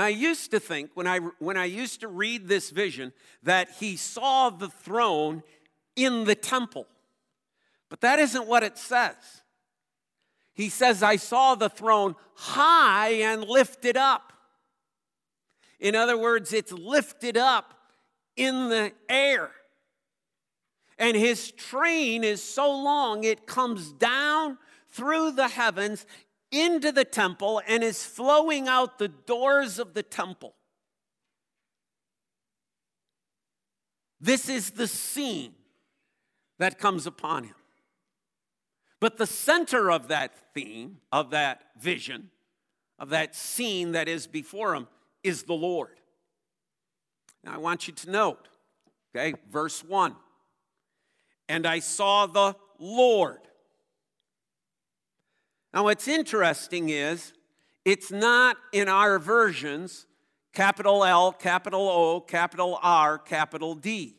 I 0.02 0.10
used 0.10 0.52
to 0.52 0.60
think 0.60 0.92
when 0.94 1.08
I, 1.08 1.20
when 1.40 1.58
I 1.58 1.66
used 1.66 2.02
to 2.02 2.08
read 2.08 2.48
this 2.48 2.70
vision 2.70 3.12
that 3.44 3.70
he 3.80 3.96
saw 3.96 4.50
the 4.50 4.70
throne 4.70 5.44
in 5.96 6.26
the 6.26 6.36
temple. 6.36 6.86
But 7.90 8.02
that 8.02 8.20
isn't 8.20 8.48
what 8.48 8.64
it 8.64 8.78
says. 8.78 9.16
He 10.54 10.70
says, 10.70 11.02
I 11.02 11.16
saw 11.16 11.56
the 11.56 11.70
throne 11.70 12.16
high 12.36 13.12
and 13.12 13.44
lifted 13.44 13.98
up. 13.98 14.34
In 15.80 15.96
other 15.96 16.18
words, 16.18 16.54
it's 16.54 16.72
lifted 16.72 17.38
up 17.38 17.74
in 18.36 18.70
the 18.70 18.92
air. 19.08 19.52
And 20.98 21.16
his 21.16 21.52
train 21.52 22.26
is 22.26 22.44
so 22.44 22.72
long, 22.72 23.24
it 23.24 23.48
comes 23.48 23.94
down 23.94 24.58
through 24.90 25.32
the 25.32 25.48
heavens 25.48 26.06
into 26.52 26.92
the 26.92 27.06
temple 27.06 27.62
and 27.68 27.84
is 27.84 28.06
flowing 28.06 28.68
out 28.68 28.98
the 28.98 29.08
doors 29.08 29.80
of 29.80 29.94
the 29.94 30.04
temple. 30.04 30.56
This 34.22 34.50
is 34.50 34.72
the 34.72 34.88
scene 34.88 35.54
that 36.58 36.78
comes 36.78 37.08
upon 37.08 37.46
him. 37.46 37.56
But 39.00 39.18
the 39.18 39.28
center 39.28 39.90
of 39.90 40.10
that 40.10 40.54
theme, 40.54 40.98
of 41.12 41.30
that 41.32 41.62
vision, 41.80 42.32
of 42.98 43.10
that 43.10 43.34
scene 43.36 43.94
that 43.94 44.10
is 44.10 44.28
before 44.28 44.76
him, 44.76 44.88
is 45.24 45.44
the 45.44 45.54
Lord. 45.54 46.02
Now 47.46 47.54
I 47.54 47.58
want 47.58 47.88
you 47.88 47.94
to 47.94 48.12
note, 48.12 48.50
okay, 49.16 49.36
verse 49.50 49.84
1. 49.84 50.16
And 51.48 51.66
I 51.66 51.80
saw 51.80 52.26
the 52.26 52.56
Lord 52.78 53.40
now, 55.74 55.84
what's 55.84 56.08
interesting 56.08 56.90
is 56.90 57.34
it's 57.86 58.12
not 58.12 58.58
in 58.74 58.88
our 58.88 59.20
versions 59.20 60.08
capital 60.54 61.04
L, 61.04 61.32
capital 61.32 61.88
O, 61.88 62.22
capital 62.22 62.80
R, 62.82 63.18
capital 63.20 63.76
D, 63.76 64.16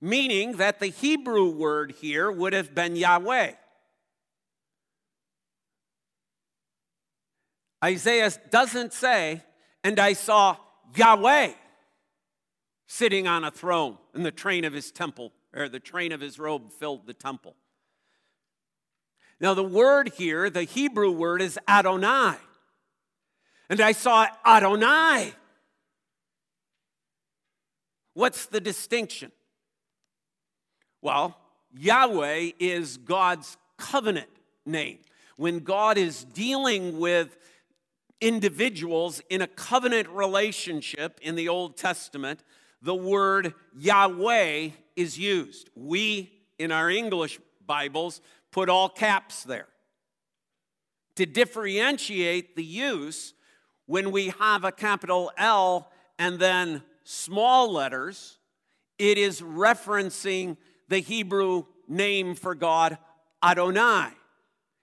meaning 0.00 0.56
that 0.56 0.80
the 0.80 0.88
Hebrew 0.88 1.50
word 1.50 1.94
here 2.00 2.30
would 2.30 2.52
have 2.52 2.74
been 2.74 2.96
Yahweh. 2.96 3.52
Isaiah 7.84 8.32
doesn't 8.50 8.92
say, 8.92 9.42
and 9.84 10.00
I 10.00 10.14
saw 10.14 10.56
Yahweh 10.96 11.52
sitting 12.88 13.28
on 13.28 13.44
a 13.44 13.50
throne, 13.50 13.98
and 14.14 14.26
the 14.26 14.32
train 14.32 14.64
of 14.64 14.72
his 14.72 14.90
temple, 14.90 15.32
or 15.54 15.68
the 15.68 15.78
train 15.78 16.10
of 16.10 16.20
his 16.20 16.38
robe 16.38 16.72
filled 16.72 17.06
the 17.06 17.14
temple. 17.14 17.54
Now, 19.40 19.54
the 19.54 19.64
word 19.64 20.12
here, 20.16 20.50
the 20.50 20.64
Hebrew 20.64 21.10
word 21.10 21.40
is 21.40 21.58
Adonai. 21.68 22.36
And 23.70 23.80
I 23.80 23.92
saw 23.92 24.26
Adonai. 24.44 25.32
What's 28.14 28.46
the 28.46 28.60
distinction? 28.60 29.30
Well, 31.02 31.36
Yahweh 31.76 32.50
is 32.58 32.96
God's 32.96 33.56
covenant 33.76 34.30
name. 34.66 34.98
When 35.36 35.60
God 35.60 35.98
is 35.98 36.24
dealing 36.24 36.98
with 36.98 37.36
individuals 38.20 39.22
in 39.30 39.42
a 39.42 39.46
covenant 39.46 40.08
relationship 40.08 41.20
in 41.22 41.36
the 41.36 41.48
Old 41.48 41.76
Testament, 41.76 42.42
the 42.82 42.94
word 42.94 43.54
Yahweh 43.76 44.70
is 44.96 45.16
used. 45.16 45.70
We, 45.76 46.32
in 46.58 46.72
our 46.72 46.90
English 46.90 47.38
Bibles, 47.64 48.20
put 48.50 48.68
all 48.68 48.88
caps 48.88 49.44
there. 49.44 49.68
To 51.16 51.26
differentiate 51.26 52.54
the 52.56 52.64
use, 52.64 53.34
when 53.86 54.10
we 54.12 54.28
have 54.38 54.64
a 54.64 54.72
capital 54.72 55.32
L 55.36 55.90
and 56.18 56.38
then 56.38 56.82
small 57.04 57.72
letters, 57.72 58.38
it 58.98 59.18
is 59.18 59.40
referencing 59.40 60.56
the 60.88 60.98
Hebrew 60.98 61.64
name 61.88 62.34
for 62.34 62.54
God, 62.54 62.98
Adonai, 63.42 64.10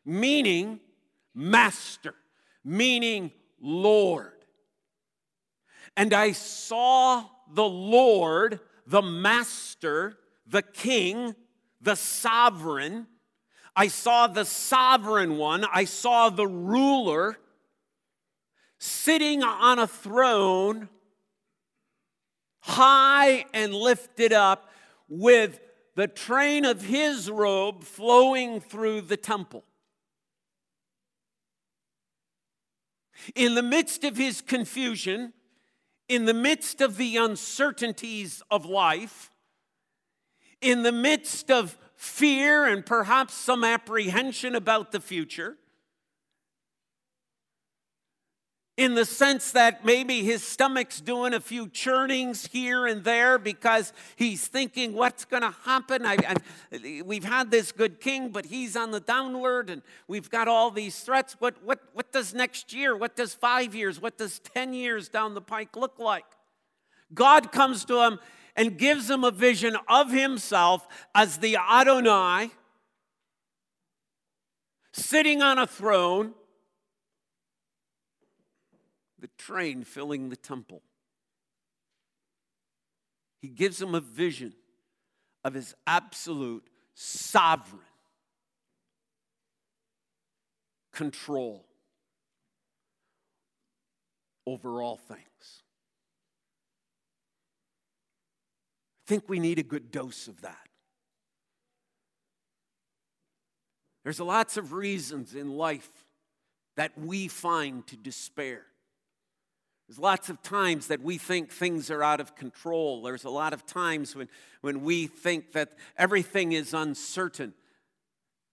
meaning 0.05 0.79
master, 1.34 2.15
meaning 2.63 3.31
Lord. 3.62 4.31
And 5.95 6.13
I 6.13 6.31
saw 6.31 7.25
the 7.51 7.63
Lord, 7.63 8.60
the 8.88 9.01
master, 9.01 10.17
the 10.48 10.62
king, 10.62 11.36
the 11.81 11.95
sovereign. 11.95 13.07
I 13.75 13.88
saw 13.88 14.27
the 14.27 14.46
sovereign 14.46 15.38
one. 15.38 15.65
I 15.72 15.86
saw 15.86 16.29
the 16.29 16.48
ruler 16.48 17.38
sitting 18.79 19.44
on 19.44 19.79
a 19.79 19.88
throne, 19.88 20.89
high 22.62 23.46
and 23.53 23.74
lifted 23.74 24.32
up, 24.32 24.70
with 25.08 25.60
the 25.96 26.08
train 26.08 26.65
of 26.65 26.82
his 26.82 27.29
robe 27.29 27.84
flowing 27.84 28.60
through 28.60 29.01
the 29.01 29.17
temple. 29.17 29.63
In 33.34 33.55
the 33.55 33.63
midst 33.63 34.03
of 34.03 34.17
his 34.17 34.41
confusion, 34.41 35.34
in 36.08 36.25
the 36.25 36.34
midst 36.34 36.82
of 36.82 36.98
the 36.98 37.17
uncertainties 37.17 38.44
of 38.51 38.65
life, 38.65 39.32
in 40.62 40.84
the 40.84 40.91
midst 40.91 41.50
of 41.50 41.77
fear 41.96 42.66
and 42.66 42.86
perhaps 42.86 43.34
some 43.34 43.64
apprehension 43.64 44.56
about 44.56 44.92
the 44.92 45.00
future, 45.00 45.58
in 48.78 48.94
the 48.94 49.06
sense 49.06 49.52
that 49.54 49.86
maybe 49.86 50.22
his 50.24 50.44
stomach's 50.44 51.00
doing 51.00 51.34
a 51.34 51.40
few 51.40 51.70
churnings 51.70 52.48
here 52.48 52.86
and 52.86 53.06
there 53.06 53.40
because 53.40 53.94
he's 54.18 54.48
thinking, 54.48 54.94
what's 54.94 55.24
going 55.24 55.44
to 55.44 55.56
happen? 55.64 56.06
I, 56.06 56.18
I, 56.28 57.02
we've 57.06 57.24
had 57.24 57.52
this 57.52 57.72
good 57.72 58.02
king, 58.02 58.30
but 58.30 58.48
he's 58.48 58.75
on 58.75 58.92
the 58.92 59.00
downward, 59.00 59.70
and 59.70 59.82
we've 60.10 60.30
got 60.30 60.50
all 60.50 60.72
these 60.72 61.00
threats. 61.00 61.38
What, 61.40 61.64
what, 61.64 61.80
what 61.94 62.12
does 62.12 62.34
next 62.34 62.74
year, 62.74 62.96
what 62.98 63.16
does 63.16 63.34
five 63.34 63.74
years, 63.74 64.02
what 64.02 64.18
does 64.18 64.40
10 64.40 64.74
years 64.74 65.08
down 65.08 65.36
the 65.36 65.42
pike 65.42 65.78
look 65.78 65.98
like? 65.98 66.25
God 67.14 67.54
comes 67.54 67.86
to 67.86 68.02
him 68.04 68.20
and 68.55 68.77
gives 68.77 69.09
him 69.09 69.24
a 69.24 69.31
vision 69.31 69.77
of 69.88 70.12
himself 70.12 70.88
as 71.13 71.38
the 71.38 71.57
Adonai 71.57 72.51
sitting 74.93 75.41
on 75.41 75.57
a 75.57 75.67
throne 75.67 76.33
the 79.19 79.43
train 79.43 79.83
filling 79.83 80.29
the 80.29 80.35
temple. 80.35 80.83
He 83.41 83.47
gives 83.47 83.81
him 83.81 83.95
a 83.95 84.00
vision 84.00 84.53
of 85.43 85.55
his 85.55 85.74
absolute 85.88 86.67
sovereign 86.93 87.81
control 90.91 91.65
over 94.46 94.81
all 94.81 94.98
things. 94.98 95.63
I 98.94 98.95
think 99.05 99.27
we 99.27 99.39
need 99.39 99.59
a 99.59 99.63
good 99.63 99.91
dose 99.91 100.27
of 100.27 100.41
that. 100.41 100.68
There's 104.03 104.20
lots 104.20 104.57
of 104.57 104.74
reasons 104.74 105.33
in 105.33 105.50
life 105.50 105.89
that 106.77 106.91
we 106.98 107.27
find 107.27 107.85
to 107.87 107.98
despair. 107.98 108.63
There's 109.87 110.00
lots 110.00 110.29
of 110.29 110.41
times 110.41 110.87
that 110.87 111.01
we 111.01 111.18
think 111.18 111.51
things 111.51 111.91
are 111.91 112.03
out 112.03 112.20
of 112.20 112.35
control. 112.35 113.01
There's 113.01 113.24
a 113.24 113.29
lot 113.29 113.53
of 113.53 113.65
times 113.65 114.15
when, 114.15 114.29
when 114.61 114.83
we 114.83 115.07
think 115.07 115.53
that 115.53 115.74
everything 115.98 116.51
is 116.51 116.74
uncertain, 116.74 117.53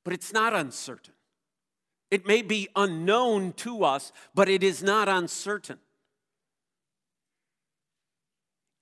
but 0.05 0.13
it's 0.13 0.33
not 0.33 0.55
uncertain. 0.55 1.15
It 2.11 2.27
may 2.27 2.43
be 2.43 2.69
unknown 2.77 3.55
to 3.55 3.85
us, 3.85 4.13
but 4.35 4.49
it 4.49 4.63
is 4.63 4.83
not 4.83 5.09
uncertain. 5.09 5.79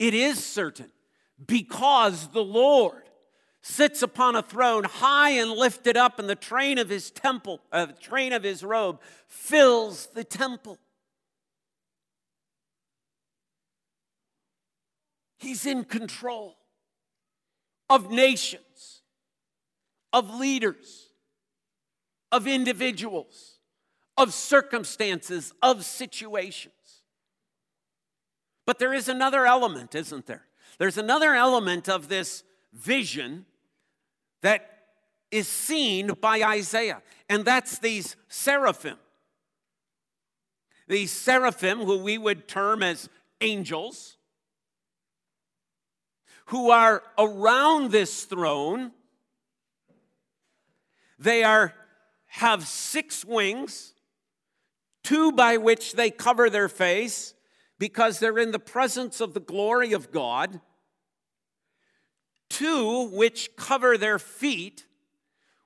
It 0.01 0.15
is 0.15 0.45
certain 0.45 0.91
because 1.47 2.29
the 2.29 2.45
Lord 2.45 3.03
sits 3.63 4.03
upon 4.03 4.37
a 4.37 4.43
throne 4.43 4.85
high 4.85 5.31
and 5.31 5.51
lifted 5.51 5.97
up, 5.97 6.19
and 6.19 6.29
the 6.29 6.35
train 6.35 6.79
of 6.79 6.89
his 6.89 7.11
temple, 7.11 7.61
uh, 7.73 7.87
the 7.87 7.93
train 7.93 8.33
of 8.33 8.43
his 8.43 8.65
robe 8.65 9.01
fills 9.29 10.07
the 10.15 10.25
temple. 10.25 10.79
He's 15.39 15.67
in 15.67 15.85
control 15.85 16.57
of 17.89 18.11
nations, 18.11 19.03
of 20.13 20.39
leaders, 20.39 21.09
of 22.31 22.47
individuals, 22.47 23.59
of 24.17 24.33
circumstances, 24.35 25.53
of 25.63 25.85
situations. 25.85 26.75
But 28.67 28.79
there 28.79 28.93
is 28.95 29.09
another 29.09 29.47
element, 29.47 29.95
isn't 29.95 30.27
there? 30.27 30.45
There's 30.79 30.99
another 30.99 31.35
element 31.35 31.89
of 31.89 32.09
this 32.09 32.43
vision 32.73 33.47
that 34.43 34.71
is 35.31 35.47
seen 35.47 36.09
by 36.21 36.43
Isaiah, 36.43 37.03
and 37.29 37.45
that's 37.45 37.79
these 37.79 38.17
seraphim. 38.29 38.97
These 40.89 41.13
seraphim, 41.13 41.79
who 41.79 41.99
we 41.99 42.19
would 42.19 42.49
term 42.49 42.83
as 42.83 43.09
angels, 43.41 44.17
who 46.47 46.71
are 46.71 47.03
around 47.17 47.93
this 47.93 48.25
throne. 48.25 48.91
They 51.19 51.45
are 51.45 51.75
have 52.27 52.67
six 52.67 53.25
wings, 53.25 53.95
two 55.05 55.33
by 55.33 55.57
which 55.59 55.93
they 55.93 56.11
cover 56.11 56.51
their 56.51 56.69
face 56.69 57.35
because 57.81 58.19
they're 58.19 58.39
in 58.39 58.53
the 58.53 58.59
presence 58.59 59.23
of 59.23 59.33
the 59.33 59.41
glory 59.41 59.95
of 59.95 60.13
God, 60.13 60.61
two 62.51 63.09
which 63.09 63.57
cover 63.57 63.97
their 63.97 64.19
feet, 64.19 64.85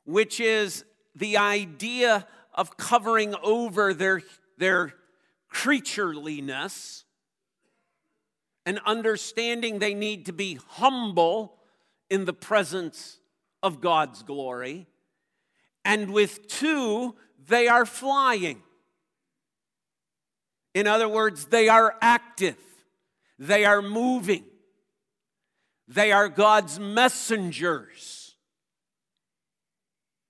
which 0.04 0.38
is 0.38 0.84
the 1.16 1.36
idea 1.36 2.24
of 2.54 2.76
covering 2.76 3.34
over 3.42 3.92
their, 3.92 4.22
their 4.58 4.94
creatureliness 5.52 7.02
and 8.64 8.78
understanding 8.86 9.80
they 9.80 9.92
need 9.92 10.26
to 10.26 10.32
be 10.32 10.60
humble 10.68 11.58
in 12.08 12.26
the 12.26 12.32
presence 12.32 13.18
of 13.60 13.80
God's 13.80 14.22
glory. 14.22 14.86
And 15.84 16.12
with 16.12 16.46
two, 16.46 17.16
they 17.48 17.66
are 17.66 17.84
flying. 17.84 18.62
In 20.74 20.88
other 20.88 21.08
words, 21.08 21.46
they 21.46 21.68
are 21.68 21.96
active, 22.02 22.58
they 23.38 23.64
are 23.64 23.80
moving, 23.80 24.44
they 25.86 26.10
are 26.10 26.28
God's 26.28 26.80
messengers 26.80 28.34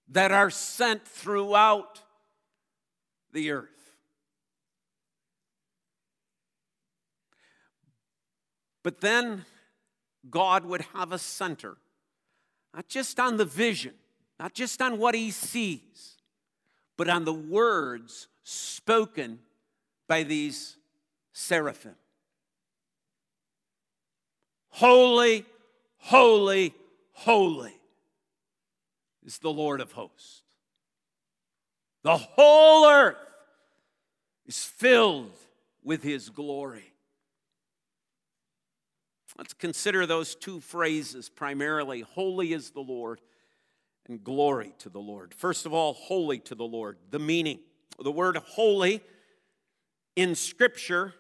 that 0.09 0.31
are 0.31 0.51
sent 0.51 1.09
throughout 1.09 2.03
the 3.33 3.51
earth. 3.51 3.69
But 8.83 9.01
then 9.01 9.47
God 10.29 10.67
would 10.67 10.83
have 10.95 11.11
a 11.11 11.19
center, 11.19 11.79
not 12.75 12.89
just 12.89 13.19
on 13.19 13.39
the 13.39 13.47
vision, 13.47 13.95
not 14.39 14.53
just 14.53 14.83
on 14.83 14.99
what 14.99 15.15
he 15.15 15.31
sees, 15.31 16.17
but 16.99 17.09
on 17.09 17.25
the 17.25 17.33
words 17.33 18.29
spoken 18.43 19.39
by 20.09 20.23
these 20.23 20.77
seraphim. 21.33 21.95
Holy, 24.71 25.45
holy, 25.99 26.75
holy 27.13 27.75
is 29.25 29.39
the 29.39 29.53
Lord 29.53 29.81
of 29.81 29.93
hosts. 29.93 30.43
The 32.03 32.17
whole 32.17 32.89
earth 32.89 33.17
is 34.47 34.65
filled 34.65 35.33
with 35.83 36.03
his 36.03 36.29
glory. 36.29 36.93
Let's 39.39 39.55
consider 39.55 40.07
those 40.07 40.35
two 40.35 40.61
phrases 40.61 41.29
primarily 41.29 42.03
Holy 42.03 42.53
is 42.53 42.71
the 42.71 42.81
Lord 42.81 43.21
and 44.07 44.23
glory 44.23 44.75
to 44.79 44.89
the 44.89 45.01
Lord. 45.01 45.35
First 45.35 45.67
of 45.67 45.73
all, 45.73 45.95
holy 45.95 46.39
to 46.41 46.55
the 46.55 46.65
Lord, 46.65 46.99
the 47.11 47.19
meaning. 47.19 47.61
The 48.03 48.13
word 48.13 48.37
holy 48.37 49.03
in 50.17 50.35
Scripture 50.35 51.15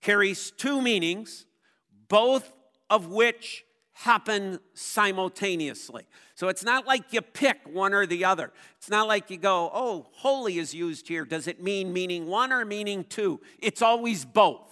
carries 0.00 0.50
two 0.50 0.82
meanings, 0.82 1.46
both 2.08 2.52
of 2.90 3.08
which 3.08 3.64
happen 3.92 4.58
simultaneously. 4.74 6.06
So 6.34 6.48
it's 6.48 6.64
not 6.64 6.86
like 6.86 7.12
you 7.12 7.20
pick 7.20 7.58
one 7.70 7.94
or 7.94 8.06
the 8.06 8.24
other. 8.24 8.52
It's 8.78 8.90
not 8.90 9.06
like 9.06 9.30
you 9.30 9.36
go, 9.36 9.70
oh, 9.72 10.08
holy 10.12 10.58
is 10.58 10.74
used 10.74 11.08
here. 11.08 11.24
Does 11.24 11.46
it 11.46 11.62
mean 11.62 11.92
meaning 11.92 12.26
one 12.26 12.52
or 12.52 12.64
meaning 12.64 13.04
two? 13.04 13.40
It's 13.60 13.82
always 13.82 14.24
both. 14.24 14.68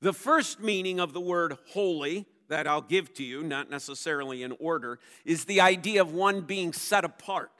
The 0.00 0.12
first 0.12 0.60
meaning 0.60 0.98
of 0.98 1.12
the 1.12 1.20
word 1.20 1.56
holy 1.70 2.26
that 2.48 2.66
I'll 2.66 2.82
give 2.82 3.14
to 3.14 3.24
you, 3.24 3.42
not 3.42 3.70
necessarily 3.70 4.42
in 4.42 4.52
order, 4.58 4.98
is 5.24 5.44
the 5.44 5.60
idea 5.60 6.02
of 6.02 6.12
one 6.12 6.42
being 6.42 6.72
set 6.72 7.04
apart, 7.04 7.52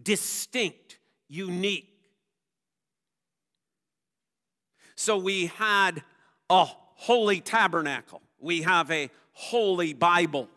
distinct, 0.00 0.98
unique. 1.28 1.91
So 5.02 5.16
we 5.16 5.46
had 5.46 6.04
a 6.48 6.64
holy 6.64 7.40
tabernacle, 7.40 8.22
we 8.38 8.62
have 8.62 8.88
a 8.92 9.10
holy 9.32 9.94
Bible. 9.94 10.48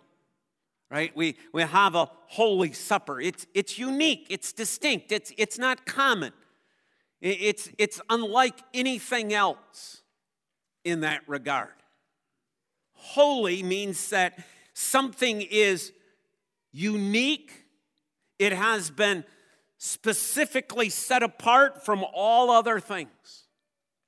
Right? 0.92 1.18
We, 1.18 1.36
we 1.52 1.64
have 1.64 1.96
a 1.96 2.12
holy 2.28 2.72
supper. 2.72 3.20
It's, 3.20 3.48
it's 3.56 3.80
unique, 3.80 4.28
it's 4.30 4.54
distinct, 4.54 5.12
it's, 5.12 5.34
it's 5.40 5.58
not 5.58 5.88
common, 5.88 6.32
it's, 7.22 7.72
it's 7.80 8.00
unlike 8.08 8.60
anything 8.72 9.34
else 9.34 10.04
in 10.84 11.00
that 11.00 11.24
regard. 11.26 11.74
Holy 12.94 13.64
means 13.64 14.12
that 14.12 14.38
something 14.76 15.42
is 15.42 15.92
unique, 16.72 17.52
it 18.38 18.54
has 18.54 18.92
been 18.92 19.24
specifically 19.80 20.90
set 20.90 21.24
apart 21.24 21.84
from 21.84 22.06
all 22.14 22.52
other 22.52 22.80
things. 22.80 23.45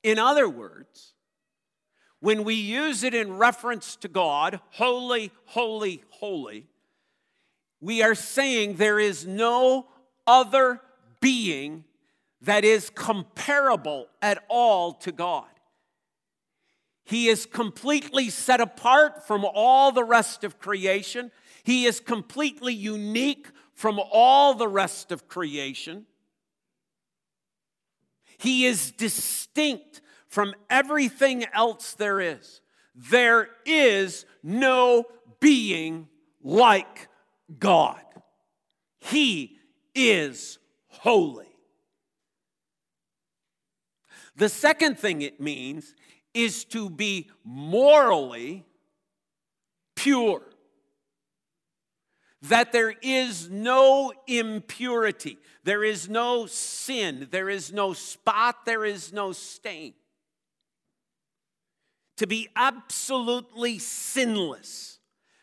In 0.03 0.19
other 0.19 0.47
words, 0.47 1.13
when 2.19 2.43
we 2.43 2.55
use 2.55 3.03
it 3.03 3.13
in 3.13 3.37
reference 3.37 3.95
to 3.97 4.07
God, 4.07 4.59
holy, 4.71 5.31
holy, 5.45 6.03
holy, 6.09 6.67
we 7.79 8.01
are 8.01 8.15
saying 8.15 8.75
there 8.75 8.99
is 8.99 9.25
no 9.27 9.87
other 10.25 10.81
being 11.19 11.83
that 12.41 12.63
is 12.63 12.89
comparable 12.89 14.07
at 14.21 14.43
all 14.47 14.93
to 14.93 15.11
God. 15.11 15.45
He 17.03 17.29
is 17.29 17.45
completely 17.45 18.29
set 18.29 18.59
apart 18.59 19.25
from 19.25 19.45
all 19.45 19.91
the 19.91 20.03
rest 20.03 20.43
of 20.43 20.59
creation. 20.59 21.31
He 21.63 21.85
is 21.85 21.99
completely 21.99 22.73
unique 22.73 23.47
from 23.73 23.99
all 24.11 24.53
the 24.53 24.67
rest 24.67 25.11
of 25.11 25.27
creation. 25.27 26.05
He 28.37 28.65
is 28.65 28.91
distinct 28.91 30.01
from 30.27 30.53
everything 30.69 31.45
else 31.53 31.93
there 31.93 32.19
is. 32.19 32.61
There 32.95 33.49
is 33.65 34.25
no 34.43 35.05
being 35.39 36.07
like 36.41 37.07
God. 37.59 38.01
He 38.99 39.57
is 39.95 40.59
holy. 40.87 41.45
The 44.35 44.49
second 44.49 44.99
thing 44.99 45.23
it 45.23 45.41
means 45.41 45.95
is 46.33 46.63
to 46.65 46.89
be 46.89 47.29
morally 47.43 48.65
pure. 49.95 50.46
That 52.43 52.71
there 52.71 52.93
is 53.01 53.49
no 53.49 54.13
impurity, 54.27 55.37
there 55.63 55.83
is 55.83 56.07
no 56.07 56.45
sin, 56.45 57.27
there 57.31 57.49
is 57.49 57.73
no 57.73 57.93
spot, 57.93 58.65
there 58.65 58.85
is 58.85 59.11
no 59.11 59.31
stain. 59.31 59.93
To 62.17 62.27
be 62.27 62.49
absolutely 62.55 63.79
sinless, 63.79 64.99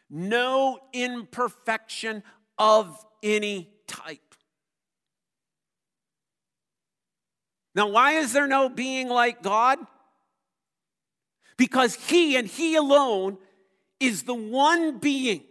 no 0.08 0.78
imperfection 0.92 2.22
of 2.58 3.04
any 3.22 3.70
type. 3.86 4.20
Now, 7.74 7.88
why 7.88 8.12
is 8.12 8.32
there 8.32 8.46
no 8.46 8.68
being 8.68 9.08
like 9.08 9.42
God? 9.42 9.78
because 11.56 11.94
He 11.94 12.36
and 12.36 12.46
He 12.48 12.76
alone 12.76 13.38
is 14.00 14.24
the 14.24 14.34
one 14.34 14.98
being 14.98 15.42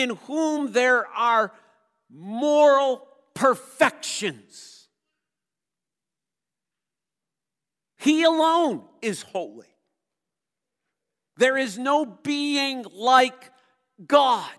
in 0.00 0.10
whom 0.26 0.72
there 0.72 1.06
are 1.08 1.52
moral 2.10 3.06
perfections. 3.34 4.88
He 7.98 8.24
alone 8.24 8.82
is 9.00 9.22
holy. 9.22 9.66
There 11.36 11.56
is 11.56 11.78
no 11.78 12.04
being 12.04 12.84
like 12.92 13.50
God. 14.06 14.50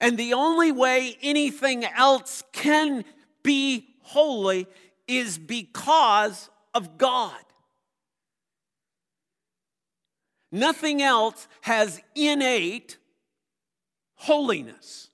And 0.00 0.16
the 0.16 0.34
only 0.34 0.72
way 0.72 1.16
anything 1.20 1.84
else 1.84 2.42
can 2.52 3.04
be 3.42 3.88
holy 4.02 4.66
is 5.06 5.36
because 5.36 6.48
of 6.74 6.96
God. 6.96 7.36
Nothing 10.52 11.00
else 11.00 11.46
has 11.62 12.00
innate 12.14 12.98
holiness. 14.14 15.10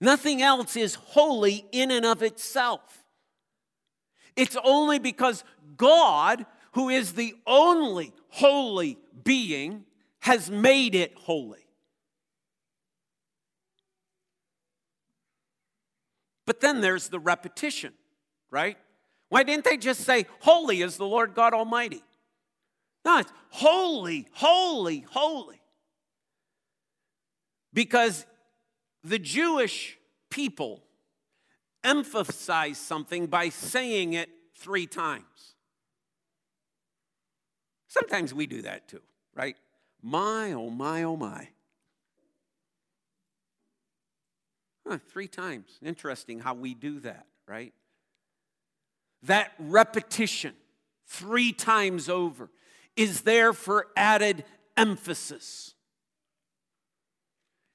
Nothing 0.00 0.42
else 0.42 0.76
is 0.76 0.96
holy 0.96 1.64
in 1.72 1.90
and 1.90 2.04
of 2.04 2.22
itself. 2.22 3.04
It's 4.36 4.56
only 4.62 4.98
because 4.98 5.44
God, 5.76 6.44
who 6.72 6.90
is 6.90 7.14
the 7.14 7.34
only 7.46 8.12
holy 8.28 8.98
being, 9.22 9.84
has 10.20 10.50
made 10.50 10.94
it 10.94 11.14
holy. 11.16 11.66
But 16.46 16.60
then 16.60 16.82
there's 16.82 17.08
the 17.08 17.20
repetition, 17.20 17.94
right? 18.50 18.76
Why 19.34 19.42
didn't 19.42 19.64
they 19.64 19.76
just 19.76 20.02
say, 20.02 20.26
Holy 20.42 20.80
is 20.80 20.96
the 20.96 21.06
Lord 21.06 21.34
God 21.34 21.54
Almighty? 21.54 22.04
No, 23.04 23.18
it's 23.18 23.32
holy, 23.48 24.28
holy, 24.30 25.00
holy. 25.10 25.60
Because 27.72 28.26
the 29.02 29.18
Jewish 29.18 29.98
people 30.30 30.84
emphasize 31.82 32.78
something 32.78 33.26
by 33.26 33.48
saying 33.48 34.12
it 34.12 34.30
three 34.56 34.86
times. 34.86 35.56
Sometimes 37.88 38.32
we 38.32 38.46
do 38.46 38.62
that 38.62 38.86
too, 38.86 39.02
right? 39.34 39.56
My, 40.00 40.52
oh 40.52 40.70
my, 40.70 41.02
oh 41.02 41.16
my. 41.16 41.48
Huh, 44.86 44.98
three 45.10 45.26
times. 45.26 45.80
Interesting 45.84 46.38
how 46.38 46.54
we 46.54 46.72
do 46.72 47.00
that, 47.00 47.26
right? 47.48 47.72
That 49.24 49.52
repetition, 49.58 50.54
three 51.06 51.52
times 51.52 52.08
over, 52.08 52.50
is 52.96 53.22
there 53.22 53.52
for 53.52 53.88
added 53.96 54.44
emphasis. 54.76 55.74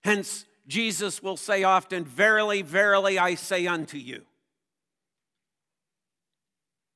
Hence, 0.03 0.45
Jesus 0.67 1.21
will 1.21 1.37
say 1.37 1.63
often, 1.63 2.05
Verily, 2.05 2.61
verily, 2.61 3.17
I 3.17 3.35
say 3.35 3.67
unto 3.67 3.97
you. 3.97 4.23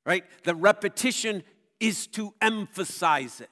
Right? 0.05 0.23
The 0.43 0.55
repetition 0.55 1.43
is 1.79 2.07
to 2.07 2.33
emphasize 2.41 3.41
it. 3.41 3.49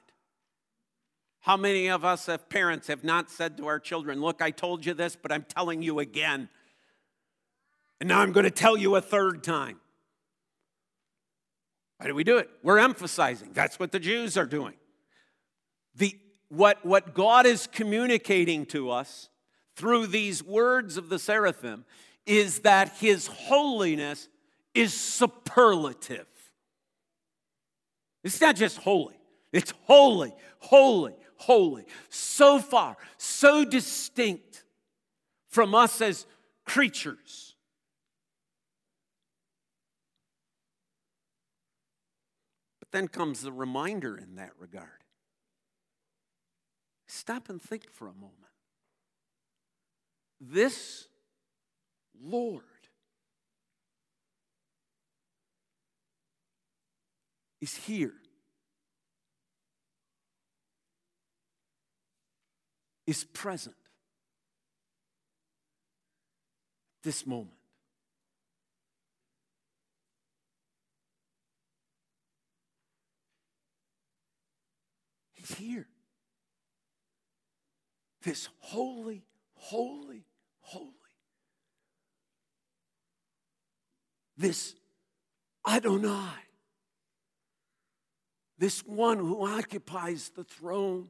How 1.40 1.56
many 1.56 1.88
of 1.88 2.04
us, 2.04 2.28
as 2.28 2.38
parents, 2.48 2.86
have 2.86 3.02
not 3.02 3.30
said 3.30 3.56
to 3.56 3.66
our 3.66 3.80
children, 3.80 4.20
Look, 4.20 4.40
I 4.40 4.52
told 4.52 4.86
you 4.86 4.94
this, 4.94 5.16
but 5.20 5.32
I'm 5.32 5.44
telling 5.44 5.82
you 5.82 5.98
again? 5.98 6.48
And 8.00 8.08
now 8.08 8.20
I'm 8.20 8.32
going 8.32 8.44
to 8.44 8.50
tell 8.50 8.76
you 8.76 8.96
a 8.96 9.00
third 9.00 9.42
time. 9.42 9.81
Why 12.02 12.08
do 12.08 12.16
we 12.16 12.24
do 12.24 12.38
it? 12.38 12.50
We're 12.64 12.80
emphasizing. 12.80 13.50
That's 13.52 13.78
what 13.78 13.92
the 13.92 14.00
Jews 14.00 14.36
are 14.36 14.44
doing. 14.44 14.74
The, 15.94 16.18
what, 16.48 16.84
what 16.84 17.14
God 17.14 17.46
is 17.46 17.68
communicating 17.68 18.66
to 18.66 18.90
us 18.90 19.28
through 19.76 20.08
these 20.08 20.42
words 20.42 20.96
of 20.96 21.10
the 21.10 21.20
seraphim 21.20 21.84
is 22.26 22.58
that 22.60 22.96
his 22.96 23.28
holiness 23.28 24.28
is 24.74 24.92
superlative. 24.92 26.26
It's 28.24 28.40
not 28.40 28.56
just 28.56 28.78
holy, 28.78 29.20
it's 29.52 29.72
holy, 29.84 30.34
holy, 30.58 31.14
holy, 31.36 31.84
so 32.08 32.58
far, 32.58 32.96
so 33.16 33.64
distinct 33.64 34.64
from 35.50 35.72
us 35.72 36.00
as 36.00 36.26
creatures, 36.64 37.51
Then 42.92 43.08
comes 43.08 43.40
the 43.42 43.52
reminder 43.52 44.16
in 44.16 44.36
that 44.36 44.52
regard. 44.58 44.88
Stop 47.06 47.48
and 47.48 47.60
think 47.60 47.90
for 47.90 48.06
a 48.06 48.14
moment. 48.14 48.36
This 50.40 51.08
Lord 52.22 52.62
is 57.60 57.74
here. 57.76 58.14
Is 63.06 63.24
present 63.24 63.74
this 67.02 67.26
moment. 67.26 67.61
He's 75.42 75.58
here. 75.58 75.88
This 78.22 78.48
holy, 78.60 79.24
holy, 79.54 80.24
holy. 80.60 80.92
This 84.36 84.74
Adonai. 85.66 86.34
This 88.58 88.86
one 88.86 89.18
who 89.18 89.44
occupies 89.44 90.30
the 90.36 90.44
throne, 90.44 91.08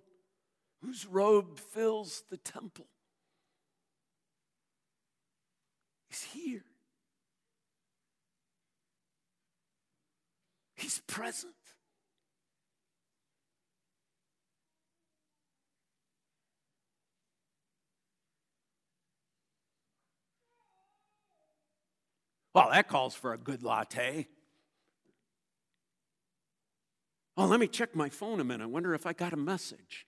whose 0.80 1.04
robe 1.04 1.58
fills 1.58 2.24
the 2.30 2.38
temple, 2.38 2.86
is 6.10 6.22
here. 6.22 6.64
He's 10.74 11.00
present. 11.06 11.52
Well, 22.54 22.68
that 22.70 22.88
calls 22.88 23.14
for 23.14 23.32
a 23.32 23.38
good 23.38 23.62
latte. 23.62 24.28
Oh, 27.36 27.46
let 27.46 27.60
me 27.60 27.66
check 27.66 27.96
my 27.96 28.10
phone 28.10 28.40
a 28.40 28.44
minute. 28.44 28.64
I 28.64 28.66
wonder 28.66 28.94
if 28.94 29.06
I 29.06 29.14
got 29.14 29.32
a 29.32 29.38
message. 29.38 30.06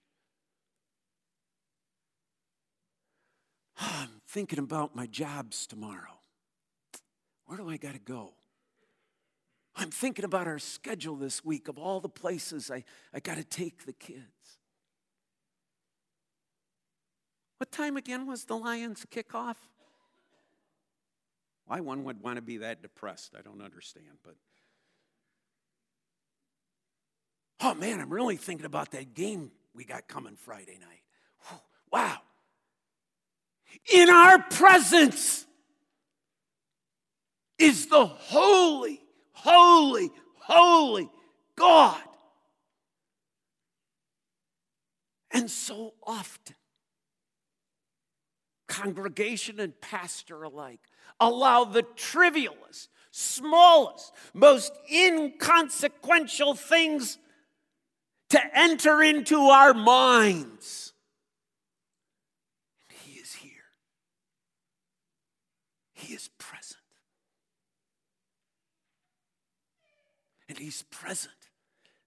I'm 3.78 4.20
thinking 4.28 4.59
about 4.59 4.94
my 4.94 5.07
jobs 5.07 5.66
tomorrow. 5.66 6.20
Where 7.46 7.57
do 7.57 7.68
I 7.70 7.78
got 7.78 7.94
to 7.94 7.98
go? 7.98 8.35
I'm 9.76 9.90
thinking 9.90 10.24
about 10.24 10.46
our 10.46 10.59
schedule 10.59 11.16
this 11.16 11.44
week 11.44 11.68
of 11.68 11.78
all 11.78 12.00
the 12.00 12.09
places 12.09 12.70
I, 12.70 12.85
I 13.12 13.20
got 13.20 13.38
to 13.38 13.44
take 13.44 13.87
the 13.87 13.92
kids. 13.92 14.59
What 17.59 17.72
time 17.72 17.96
again 17.96 18.26
was 18.26 18.44
the 18.44 18.57
Lions 18.57 19.07
kickoff? 19.11 19.57
Why 21.66 21.81
one 21.81 22.05
would 22.05 22.20
want 22.22 22.37
to 22.37 22.42
be 22.42 22.59
that 22.59 22.83
depressed, 22.83 23.35
I 23.38 23.42
don't 23.42 23.62
understand, 23.62 24.18
but 24.22 24.35
oh 27.61 27.74
man, 27.74 28.00
I'm 28.00 28.12
really 28.12 28.37
thinking 28.37 28.66
about 28.66 28.90
that 28.92 29.14
game 29.14 29.50
we 29.74 29.85
got 29.85 30.07
coming 30.07 30.37
Friday 30.37 30.79
night. 30.79 31.61
Wow. 31.90 32.18
In 33.92 34.11
our 34.11 34.38
presence 34.38 35.46
is 37.59 37.87
the 37.87 38.05
holy, 38.05 39.00
holy, 39.33 40.11
holy 40.40 41.09
God. 41.57 42.03
And 45.31 45.50
so 45.50 45.94
often, 46.07 46.57
congregation 48.68 49.59
and 49.59 49.81
pastor 49.81 50.42
alike 50.44 50.81
allow 51.20 51.64
the 51.64 51.82
trivialest, 51.82 52.88
smallest, 53.10 54.12
most 54.32 54.72
inconsequential 54.92 56.54
things 56.54 57.18
to 58.30 58.40
enter 58.58 59.02
into 59.02 59.38
our 59.38 59.74
minds. 59.74 60.92
And 62.88 62.98
He 63.04 63.20
is 63.20 63.32
here, 63.34 63.50
He 65.92 66.14
is 66.14 66.30
present. 66.38 66.80
And 70.48 70.58
He's 70.58 70.82
present 70.90 71.32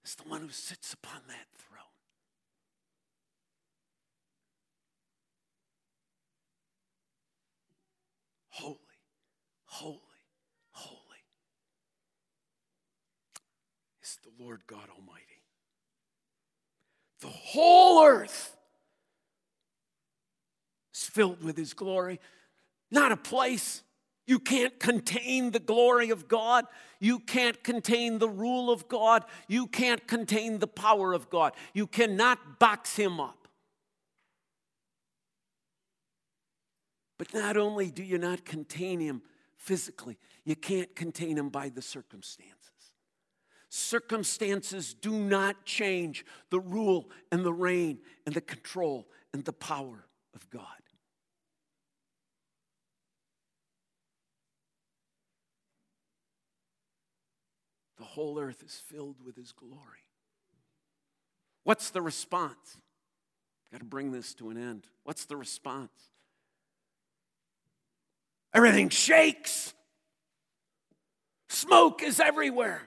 as 0.04 0.14
the 0.16 0.28
one 0.28 0.42
who 0.42 0.50
sits 0.50 0.92
upon 0.92 1.22
that 1.28 1.46
throne. 1.56 1.78
Holy 8.50 8.87
holy, 9.68 9.98
holy 10.72 10.98
is 14.02 14.18
the 14.24 14.42
Lord 14.42 14.62
God 14.66 14.88
Almighty. 14.90 15.24
The 17.20 17.28
whole 17.28 18.04
earth 18.04 18.56
is 20.94 21.04
filled 21.04 21.42
with 21.42 21.56
His 21.56 21.74
glory, 21.74 22.20
not 22.90 23.12
a 23.12 23.16
place. 23.16 23.82
You 24.26 24.38
can't 24.38 24.78
contain 24.78 25.52
the 25.52 25.58
glory 25.58 26.10
of 26.10 26.28
God. 26.28 26.66
You 27.00 27.18
can't 27.18 27.62
contain 27.64 28.18
the 28.18 28.28
rule 28.28 28.70
of 28.70 28.86
God. 28.86 29.24
You 29.46 29.66
can't 29.66 30.06
contain 30.06 30.58
the 30.58 30.66
power 30.66 31.14
of 31.14 31.30
God. 31.30 31.54
You 31.72 31.86
cannot 31.86 32.58
box 32.58 32.96
him 32.96 33.20
up. 33.20 33.48
But 37.18 37.32
not 37.32 37.56
only 37.56 37.90
do 37.90 38.02
you 38.02 38.18
not 38.18 38.44
contain 38.44 39.00
him, 39.00 39.22
physically. 39.68 40.16
You 40.46 40.56
can't 40.56 40.96
contain 40.96 41.36
him 41.36 41.50
by 41.50 41.68
the 41.68 41.82
circumstances. 41.82 42.54
Circumstances 43.68 44.94
do 44.94 45.12
not 45.12 45.66
change 45.66 46.24
the 46.48 46.58
rule 46.58 47.10
and 47.30 47.44
the 47.44 47.52
reign 47.52 47.98
and 48.24 48.34
the 48.34 48.40
control 48.40 49.06
and 49.34 49.44
the 49.44 49.52
power 49.52 50.06
of 50.34 50.48
God. 50.48 50.62
The 57.98 58.04
whole 58.04 58.40
earth 58.40 58.62
is 58.64 58.80
filled 58.86 59.16
with 59.22 59.36
his 59.36 59.52
glory. 59.52 59.82
What's 61.64 61.90
the 61.90 62.00
response? 62.00 62.78
Got 63.70 63.80
to 63.80 63.84
bring 63.84 64.12
this 64.12 64.32
to 64.36 64.48
an 64.48 64.56
end. 64.56 64.86
What's 65.04 65.26
the 65.26 65.36
response? 65.36 66.08
Everything 68.58 68.88
shakes. 68.88 69.72
Smoke 71.48 72.02
is 72.02 72.18
everywhere. 72.18 72.82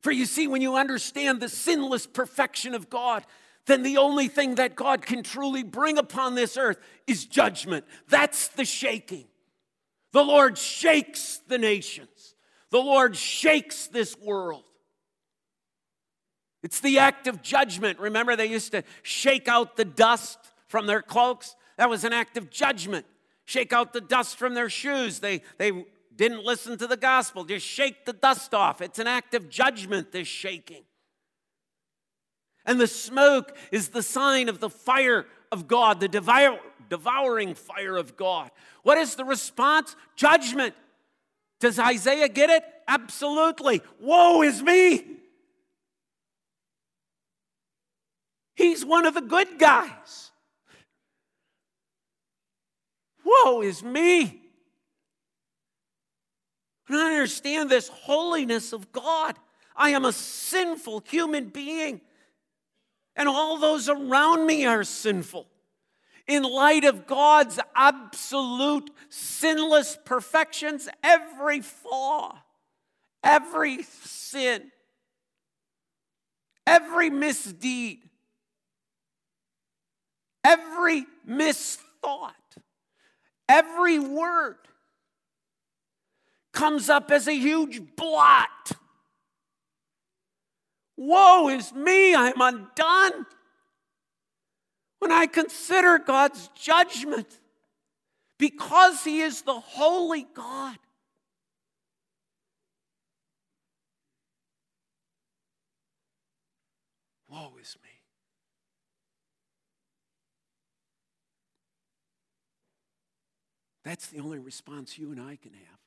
For 0.00 0.10
you 0.10 0.26
see, 0.26 0.48
when 0.48 0.60
you 0.60 0.74
understand 0.74 1.38
the 1.38 1.48
sinless 1.48 2.08
perfection 2.08 2.74
of 2.74 2.90
God, 2.90 3.24
then 3.66 3.84
the 3.84 3.98
only 3.98 4.26
thing 4.26 4.56
that 4.56 4.74
God 4.74 5.02
can 5.02 5.22
truly 5.22 5.62
bring 5.62 5.96
upon 5.96 6.34
this 6.34 6.56
earth 6.56 6.78
is 7.06 7.24
judgment. 7.24 7.84
That's 8.08 8.48
the 8.48 8.64
shaking. 8.64 9.26
The 10.12 10.24
Lord 10.24 10.58
shakes 10.58 11.40
the 11.46 11.58
nations, 11.58 12.34
the 12.70 12.78
Lord 12.78 13.14
shakes 13.14 13.86
this 13.86 14.18
world. 14.18 14.64
It's 16.64 16.80
the 16.80 16.98
act 16.98 17.28
of 17.28 17.42
judgment. 17.42 18.00
Remember, 18.00 18.34
they 18.34 18.46
used 18.46 18.72
to 18.72 18.82
shake 19.04 19.46
out 19.46 19.76
the 19.76 19.84
dust 19.84 20.36
from 20.66 20.86
their 20.86 21.02
cloaks? 21.02 21.54
That 21.78 21.88
was 21.88 22.04
an 22.04 22.12
act 22.12 22.36
of 22.36 22.50
judgment. 22.50 23.06
Shake 23.46 23.72
out 23.72 23.92
the 23.94 24.00
dust 24.00 24.36
from 24.36 24.54
their 24.54 24.68
shoes. 24.68 25.20
They, 25.20 25.40
they 25.56 25.86
didn't 26.14 26.44
listen 26.44 26.76
to 26.78 26.86
the 26.86 26.96
gospel. 26.96 27.44
Just 27.44 27.64
shake 27.64 28.04
the 28.04 28.12
dust 28.12 28.52
off. 28.52 28.82
It's 28.82 28.98
an 28.98 29.06
act 29.06 29.34
of 29.34 29.48
judgment, 29.48 30.12
this 30.12 30.28
shaking. 30.28 30.82
And 32.66 32.78
the 32.78 32.86
smoke 32.86 33.56
is 33.72 33.88
the 33.88 34.02
sign 34.02 34.50
of 34.50 34.60
the 34.60 34.68
fire 34.68 35.24
of 35.50 35.66
God, 35.66 36.00
the 36.00 36.08
devour, 36.08 36.58
devouring 36.90 37.54
fire 37.54 37.96
of 37.96 38.16
God. 38.16 38.50
What 38.82 38.98
is 38.98 39.14
the 39.14 39.24
response? 39.24 39.96
Judgment. 40.16 40.74
Does 41.60 41.78
Isaiah 41.78 42.28
get 42.28 42.50
it? 42.50 42.62
Absolutely. 42.86 43.82
Woe 44.00 44.42
is 44.42 44.62
me. 44.62 45.04
He's 48.54 48.84
one 48.84 49.06
of 49.06 49.14
the 49.14 49.20
good 49.20 49.58
guys. 49.58 50.32
Woe 53.28 53.62
is 53.62 53.82
me. 53.82 54.40
I 56.88 56.92
don't 56.92 57.12
understand 57.12 57.68
this 57.68 57.88
holiness 57.88 58.72
of 58.72 58.90
God. 58.92 59.36
I 59.76 59.90
am 59.90 60.04
a 60.04 60.12
sinful 60.12 61.04
human 61.08 61.48
being, 61.48 62.00
and 63.14 63.28
all 63.28 63.58
those 63.58 63.88
around 63.88 64.46
me 64.46 64.64
are 64.64 64.84
sinful. 64.84 65.46
In 66.26 66.42
light 66.42 66.84
of 66.84 67.06
God's 67.06 67.60
absolute 67.74 68.90
sinless 69.08 69.98
perfections, 70.04 70.88
every 71.02 71.60
flaw, 71.60 72.38
every 73.22 73.82
sin, 73.82 74.70
every 76.66 77.10
misdeed, 77.10 78.00
every 80.44 81.06
misthought, 81.28 82.47
every 83.48 83.98
word 83.98 84.56
comes 86.52 86.90
up 86.90 87.10
as 87.10 87.28
a 87.28 87.32
huge 87.32 87.80
blot. 87.96 88.72
Woe 90.96 91.48
is 91.48 91.72
me, 91.72 92.14
I'm 92.14 92.40
undone. 92.40 93.26
When 94.98 95.12
I 95.12 95.26
consider 95.26 95.98
God's 95.98 96.50
judgment, 96.60 97.38
because 98.38 99.04
He 99.04 99.20
is 99.20 99.42
the 99.42 99.54
holy 99.54 100.26
God, 100.34 100.76
woe 107.28 107.52
is 107.60 107.76
me. 107.84 107.87
That's 113.84 114.08
the 114.08 114.20
only 114.20 114.38
response 114.38 114.98
you 114.98 115.10
and 115.12 115.20
I 115.20 115.36
can 115.36 115.52
have. 115.52 115.78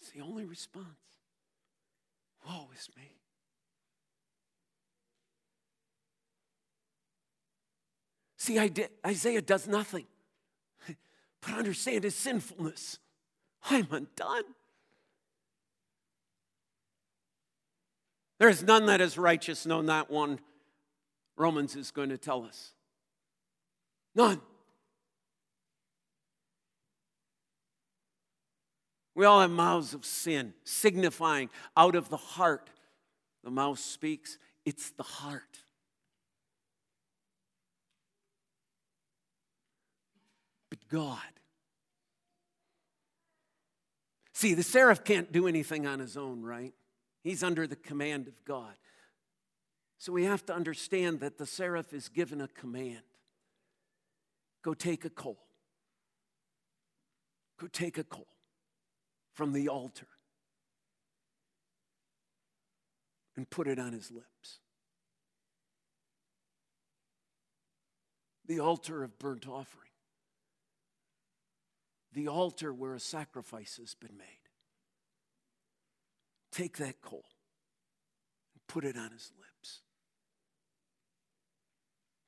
It's 0.00 0.10
the 0.10 0.20
only 0.20 0.44
response. 0.44 0.86
Woe 2.46 2.68
is 2.74 2.88
me. 2.96 3.18
See, 8.38 8.58
Isaiah 9.06 9.42
does 9.42 9.68
nothing 9.68 10.06
but 11.42 11.54
understand 11.54 12.04
his 12.04 12.14
sinfulness. 12.14 12.98
I'm 13.68 13.88
undone. 13.90 14.44
There 18.38 18.48
is 18.48 18.62
none 18.62 18.86
that 18.86 19.00
is 19.00 19.18
righteous, 19.18 19.66
no, 19.66 19.80
not 19.82 20.10
one. 20.10 20.38
Romans 21.36 21.76
is 21.76 21.90
going 21.90 22.08
to 22.08 22.18
tell 22.18 22.44
us. 22.44 22.72
None. 24.18 24.40
We 29.14 29.24
all 29.24 29.40
have 29.40 29.50
mouths 29.50 29.94
of 29.94 30.04
sin, 30.04 30.54
signifying 30.64 31.50
out 31.76 31.94
of 31.94 32.08
the 32.08 32.16
heart. 32.16 32.68
The 33.44 33.50
mouth 33.52 33.78
speaks, 33.78 34.36
it's 34.64 34.90
the 34.90 35.04
heart. 35.04 35.60
But 40.68 40.80
God. 40.88 41.18
See, 44.32 44.54
the 44.54 44.64
seraph 44.64 45.04
can't 45.04 45.30
do 45.30 45.46
anything 45.46 45.86
on 45.86 46.00
his 46.00 46.16
own, 46.16 46.42
right? 46.42 46.74
He's 47.22 47.44
under 47.44 47.68
the 47.68 47.76
command 47.76 48.26
of 48.26 48.44
God. 48.44 48.74
So 49.98 50.12
we 50.12 50.24
have 50.24 50.44
to 50.46 50.54
understand 50.54 51.20
that 51.20 51.38
the 51.38 51.46
seraph 51.46 51.92
is 51.92 52.08
given 52.08 52.40
a 52.40 52.48
command 52.48 53.02
go 54.68 54.74
take 54.74 55.06
a 55.06 55.10
coal. 55.10 55.38
Go 57.58 57.68
take 57.68 57.96
a 57.96 58.04
coal 58.04 58.28
from 59.32 59.54
the 59.54 59.66
altar 59.66 60.08
and 63.34 63.48
put 63.48 63.66
it 63.66 63.78
on 63.78 63.94
his 63.94 64.10
lips. 64.10 64.58
The 68.46 68.60
altar 68.60 69.02
of 69.02 69.18
burnt 69.18 69.48
offering, 69.48 69.88
the 72.12 72.28
altar 72.28 72.70
where 72.70 72.92
a 72.92 73.00
sacrifice 73.00 73.78
has 73.78 73.94
been 73.94 74.18
made. 74.18 74.26
Take 76.52 76.76
that 76.76 77.00
coal 77.00 77.24
and 78.52 78.66
put 78.66 78.84
it 78.84 78.98
on 78.98 79.12
his 79.12 79.32
lips, 79.38 79.80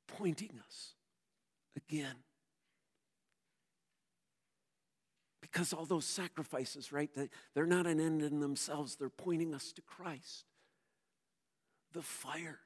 pointing 0.09 0.59
us 0.67 0.95
again 1.77 2.17
Because 5.51 5.73
all 5.73 5.85
those 5.85 6.05
sacrifices, 6.05 6.93
right, 6.93 7.11
they're 7.55 7.67
not 7.67 7.87
an 7.87 8.01
end 8.01 8.23
in 8.23 8.41
themselves, 8.41 8.97
they're 8.97 9.09
pointing 9.09 9.55
us 9.55 9.73
to 9.73 9.83
Christ. 9.83 10.45
The 11.93 12.03
fire 12.03 12.61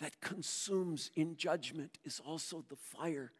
that 0.00 0.20
consumes 0.20 1.10
in 1.14 1.36
judgment 1.36 1.98
is 2.04 2.20
also 2.24 2.64
the 2.68 2.76
fire 2.76 3.32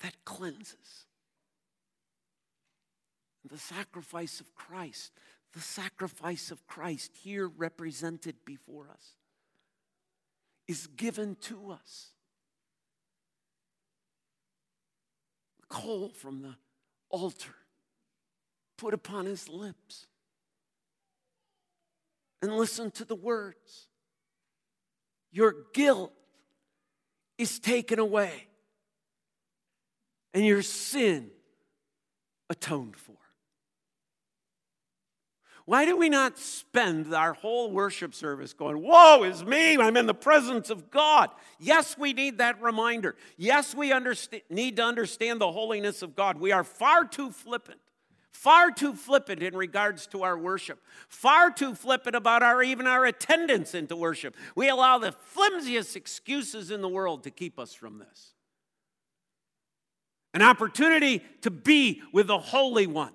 that 0.00 0.14
cleanses. 0.24 1.06
The 3.48 3.58
sacrifice 3.58 4.40
of 4.40 4.54
Christ, 4.54 5.12
the 5.54 5.60
sacrifice 5.60 6.50
of 6.50 6.66
Christ 6.66 7.12
here 7.22 7.48
represented 7.48 8.36
before 8.44 8.88
us, 8.92 9.16
is 10.68 10.86
given 10.88 11.36
to 11.42 11.70
us. 11.70 12.10
Coal 15.68 16.10
from 16.14 16.42
the 16.42 16.54
altar 17.12 17.54
put 18.76 18.92
upon 18.94 19.26
his 19.26 19.48
lips. 19.48 20.06
And 22.42 22.56
listen 22.56 22.90
to 22.92 23.04
the 23.04 23.14
words 23.14 23.86
Your 25.30 25.54
guilt 25.72 26.12
is 27.38 27.60
taken 27.60 28.00
away, 28.00 28.48
and 30.34 30.44
your 30.44 30.62
sin 30.62 31.30
atoned 32.50 32.96
for. 32.96 33.21
Why 35.64 35.84
do 35.84 35.96
we 35.96 36.08
not 36.08 36.38
spend 36.38 37.14
our 37.14 37.34
whole 37.34 37.70
worship 37.70 38.14
service 38.14 38.52
going, 38.52 38.82
Woe 38.82 39.22
is 39.22 39.44
me, 39.44 39.76
I'm 39.76 39.96
in 39.96 40.06
the 40.06 40.14
presence 40.14 40.70
of 40.70 40.90
God? 40.90 41.30
Yes, 41.58 41.96
we 41.96 42.12
need 42.12 42.38
that 42.38 42.60
reminder. 42.60 43.14
Yes, 43.36 43.74
we 43.74 43.92
need 44.50 44.76
to 44.76 44.82
understand 44.82 45.40
the 45.40 45.52
holiness 45.52 46.02
of 46.02 46.16
God. 46.16 46.38
We 46.38 46.50
are 46.50 46.64
far 46.64 47.04
too 47.04 47.30
flippant, 47.30 47.78
far 48.32 48.72
too 48.72 48.94
flippant 48.94 49.40
in 49.40 49.54
regards 49.54 50.08
to 50.08 50.24
our 50.24 50.36
worship, 50.36 50.80
far 51.08 51.50
too 51.52 51.76
flippant 51.76 52.16
about 52.16 52.42
our 52.42 52.60
even 52.62 52.88
our 52.88 53.04
attendance 53.04 53.72
into 53.72 53.94
worship. 53.94 54.34
We 54.56 54.68
allow 54.68 54.98
the 54.98 55.12
flimsiest 55.12 55.94
excuses 55.94 56.72
in 56.72 56.80
the 56.80 56.88
world 56.88 57.22
to 57.22 57.30
keep 57.30 57.60
us 57.60 57.72
from 57.72 57.98
this. 57.98 58.34
An 60.34 60.42
opportunity 60.42 61.22
to 61.42 61.50
be 61.50 62.02
with 62.12 62.26
the 62.26 62.38
Holy 62.38 62.88
One 62.88 63.12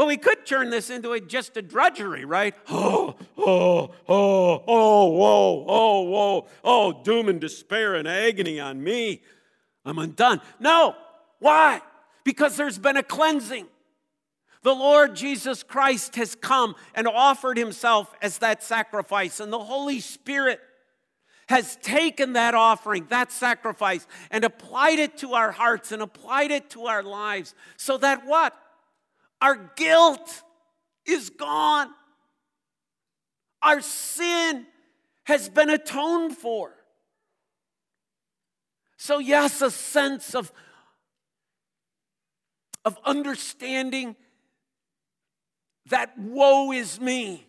but 0.00 0.06
we 0.06 0.16
could 0.16 0.46
turn 0.46 0.70
this 0.70 0.88
into 0.88 1.12
a, 1.12 1.20
just 1.20 1.58
a 1.58 1.62
drudgery, 1.62 2.24
right? 2.24 2.54
Oh, 2.70 3.16
oh, 3.36 3.90
oh, 4.08 4.64
oh, 4.66 5.06
whoa, 5.10 5.64
oh, 5.68 6.00
whoa, 6.02 6.46
oh, 6.64 7.02
doom 7.02 7.28
and 7.28 7.38
despair 7.38 7.96
and 7.96 8.08
agony 8.08 8.58
on 8.58 8.82
me. 8.82 9.20
I'm 9.84 9.98
undone. 9.98 10.40
No. 10.58 10.94
Why? 11.38 11.82
Because 12.24 12.56
there's 12.56 12.78
been 12.78 12.96
a 12.96 13.02
cleansing. 13.02 13.66
The 14.62 14.74
Lord 14.74 15.16
Jesus 15.16 15.62
Christ 15.62 16.16
has 16.16 16.34
come 16.34 16.76
and 16.94 17.06
offered 17.06 17.58
himself 17.58 18.14
as 18.22 18.38
that 18.38 18.62
sacrifice, 18.62 19.38
and 19.38 19.52
the 19.52 19.58
Holy 19.58 20.00
Spirit 20.00 20.60
has 21.50 21.76
taken 21.76 22.32
that 22.32 22.54
offering, 22.54 23.06
that 23.10 23.30
sacrifice, 23.30 24.06
and 24.30 24.44
applied 24.44 24.98
it 24.98 25.18
to 25.18 25.34
our 25.34 25.50
hearts 25.50 25.92
and 25.92 26.00
applied 26.00 26.50
it 26.50 26.70
to 26.70 26.86
our 26.86 27.02
lives 27.02 27.54
so 27.76 27.98
that 27.98 28.24
what? 28.24 28.56
Our 29.40 29.70
guilt 29.76 30.42
is 31.06 31.30
gone. 31.30 31.90
Our 33.62 33.80
sin 33.80 34.66
has 35.24 35.48
been 35.48 35.70
atoned 35.70 36.36
for. 36.36 36.74
So, 38.96 39.18
yes, 39.18 39.62
a 39.62 39.70
sense 39.70 40.34
of, 40.34 40.52
of 42.84 42.98
understanding 43.04 44.14
that 45.88 46.18
woe 46.18 46.72
is 46.72 47.00
me, 47.00 47.46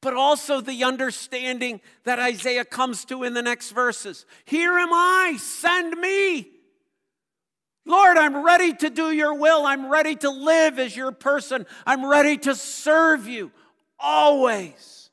but 0.00 0.14
also 0.14 0.60
the 0.60 0.84
understanding 0.84 1.80
that 2.04 2.18
Isaiah 2.18 2.64
comes 2.64 3.04
to 3.06 3.24
in 3.24 3.34
the 3.34 3.42
next 3.42 3.70
verses. 3.70 4.24
Here 4.44 4.72
am 4.72 4.92
I, 4.92 5.36
send 5.38 5.98
me. 5.98 6.55
Lord, 7.86 8.18
I'm 8.18 8.44
ready 8.44 8.74
to 8.74 8.90
do 8.90 9.12
your 9.12 9.34
will. 9.34 9.64
I'm 9.64 9.90
ready 9.90 10.16
to 10.16 10.30
live 10.30 10.78
as 10.78 10.96
your 10.96 11.12
person. 11.12 11.66
I'm 11.86 12.04
ready 12.04 12.36
to 12.38 12.54
serve 12.54 13.28
you 13.28 13.52
always. 13.98 15.08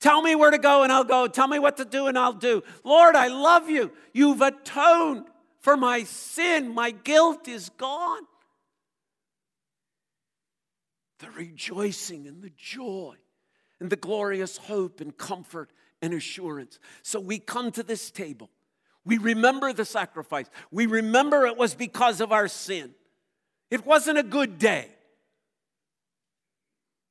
Tell 0.00 0.20
me 0.22 0.34
where 0.34 0.50
to 0.50 0.58
go 0.58 0.82
and 0.82 0.90
I'll 0.90 1.04
go. 1.04 1.26
Tell 1.26 1.46
me 1.46 1.58
what 1.58 1.76
to 1.76 1.84
do 1.84 2.06
and 2.06 2.18
I'll 2.18 2.32
do. 2.32 2.62
Lord, 2.84 3.16
I 3.16 3.28
love 3.28 3.68
you. 3.68 3.92
You've 4.12 4.40
atoned 4.40 5.26
for 5.60 5.76
my 5.76 6.04
sin. 6.04 6.74
My 6.74 6.90
guilt 6.90 7.48
is 7.48 7.70
gone. 7.70 8.22
The 11.20 11.30
rejoicing 11.30 12.26
and 12.26 12.42
the 12.42 12.52
joy 12.56 13.14
and 13.78 13.90
the 13.90 13.96
glorious 13.96 14.56
hope 14.56 15.00
and 15.00 15.16
comfort 15.16 15.70
and 16.02 16.12
assurance. 16.12 16.78
So 17.02 17.20
we 17.20 17.38
come 17.38 17.70
to 17.72 17.82
this 17.82 18.10
table 18.10 18.50
We 19.04 19.18
remember 19.18 19.72
the 19.72 19.84
sacrifice. 19.84 20.48
We 20.70 20.86
remember 20.86 21.46
it 21.46 21.56
was 21.56 21.74
because 21.74 22.20
of 22.20 22.32
our 22.32 22.48
sin. 22.48 22.94
It 23.70 23.84
wasn't 23.84 24.18
a 24.18 24.22
good 24.22 24.58
day. 24.58 24.88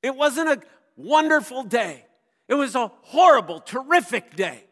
It 0.01 0.15
wasn't 0.15 0.49
a 0.49 0.61
wonderful 0.97 1.63
day. 1.63 2.05
It 2.47 2.55
was 2.55 2.75
a 2.75 2.91
horrible, 3.01 3.59
terrific 3.59 4.35
day. 4.35 4.63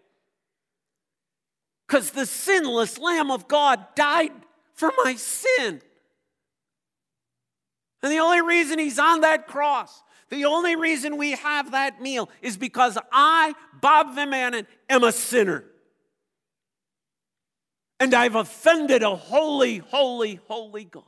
Because 1.87 2.11
the 2.11 2.25
sinless 2.25 2.97
Lamb 2.97 3.31
of 3.31 3.47
God 3.47 3.85
died 3.95 4.31
for 4.73 4.91
my 5.03 5.15
sin. 5.15 5.81
And 8.01 8.11
the 8.11 8.19
only 8.19 8.41
reason 8.41 8.79
he's 8.79 8.97
on 8.97 9.21
that 9.21 9.47
cross, 9.47 10.01
the 10.29 10.45
only 10.45 10.75
reason 10.75 11.17
we 11.17 11.31
have 11.31 11.71
that 11.71 12.01
meal 12.01 12.29
is 12.41 12.57
because 12.57 12.97
I, 13.11 13.53
Bob 13.79 14.15
Vimanen, 14.15 14.65
am 14.89 15.03
a 15.03 15.11
sinner. 15.11 15.65
And 18.01 18.15
I've 18.15 18.33
offended 18.33 19.03
a 19.03 19.15
holy, 19.15 19.77
holy, 19.77 20.39
holy 20.47 20.85
God. 20.85 21.03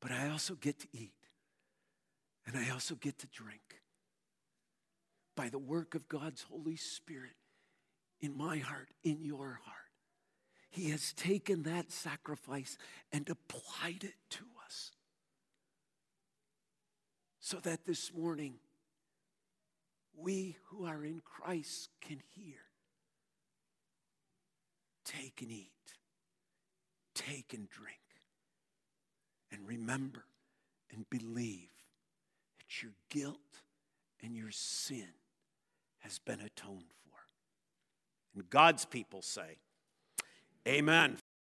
But 0.00 0.10
I 0.10 0.30
also 0.30 0.54
get 0.54 0.78
to 0.78 0.88
eat. 0.94 1.12
And 2.46 2.56
I 2.56 2.70
also 2.70 2.94
get 2.94 3.18
to 3.18 3.26
drink 3.26 3.82
by 5.36 5.50
the 5.50 5.58
work 5.58 5.94
of 5.94 6.08
God's 6.08 6.46
Holy 6.50 6.76
Spirit 6.76 7.36
in 8.18 8.34
my 8.34 8.56
heart, 8.56 8.88
in 9.04 9.22
your 9.26 9.60
heart. 9.62 9.76
He 10.70 10.88
has 10.92 11.12
taken 11.12 11.64
that 11.64 11.92
sacrifice 11.92 12.78
and 13.12 13.28
applied 13.28 14.02
it 14.02 14.14
to 14.30 14.44
us. 14.64 14.92
So 17.38 17.58
that 17.58 17.84
this 17.84 18.14
morning, 18.14 18.54
we 20.16 20.56
who 20.66 20.86
are 20.86 21.04
in 21.04 21.20
Christ 21.24 21.90
can 22.00 22.20
hear. 22.34 22.58
Take 25.04 25.42
and 25.42 25.50
eat, 25.50 25.68
take 27.14 27.52
and 27.52 27.68
drink, 27.68 27.98
and 29.50 29.66
remember 29.66 30.24
and 30.92 31.08
believe 31.10 31.70
that 32.58 32.82
your 32.82 32.92
guilt 33.10 33.38
and 34.22 34.36
your 34.36 34.50
sin 34.50 35.08
has 36.00 36.18
been 36.18 36.40
atoned 36.40 36.92
for. 37.04 37.18
And 38.34 38.48
God's 38.48 38.84
people 38.84 39.22
say, 39.22 39.58
Amen. 40.66 41.18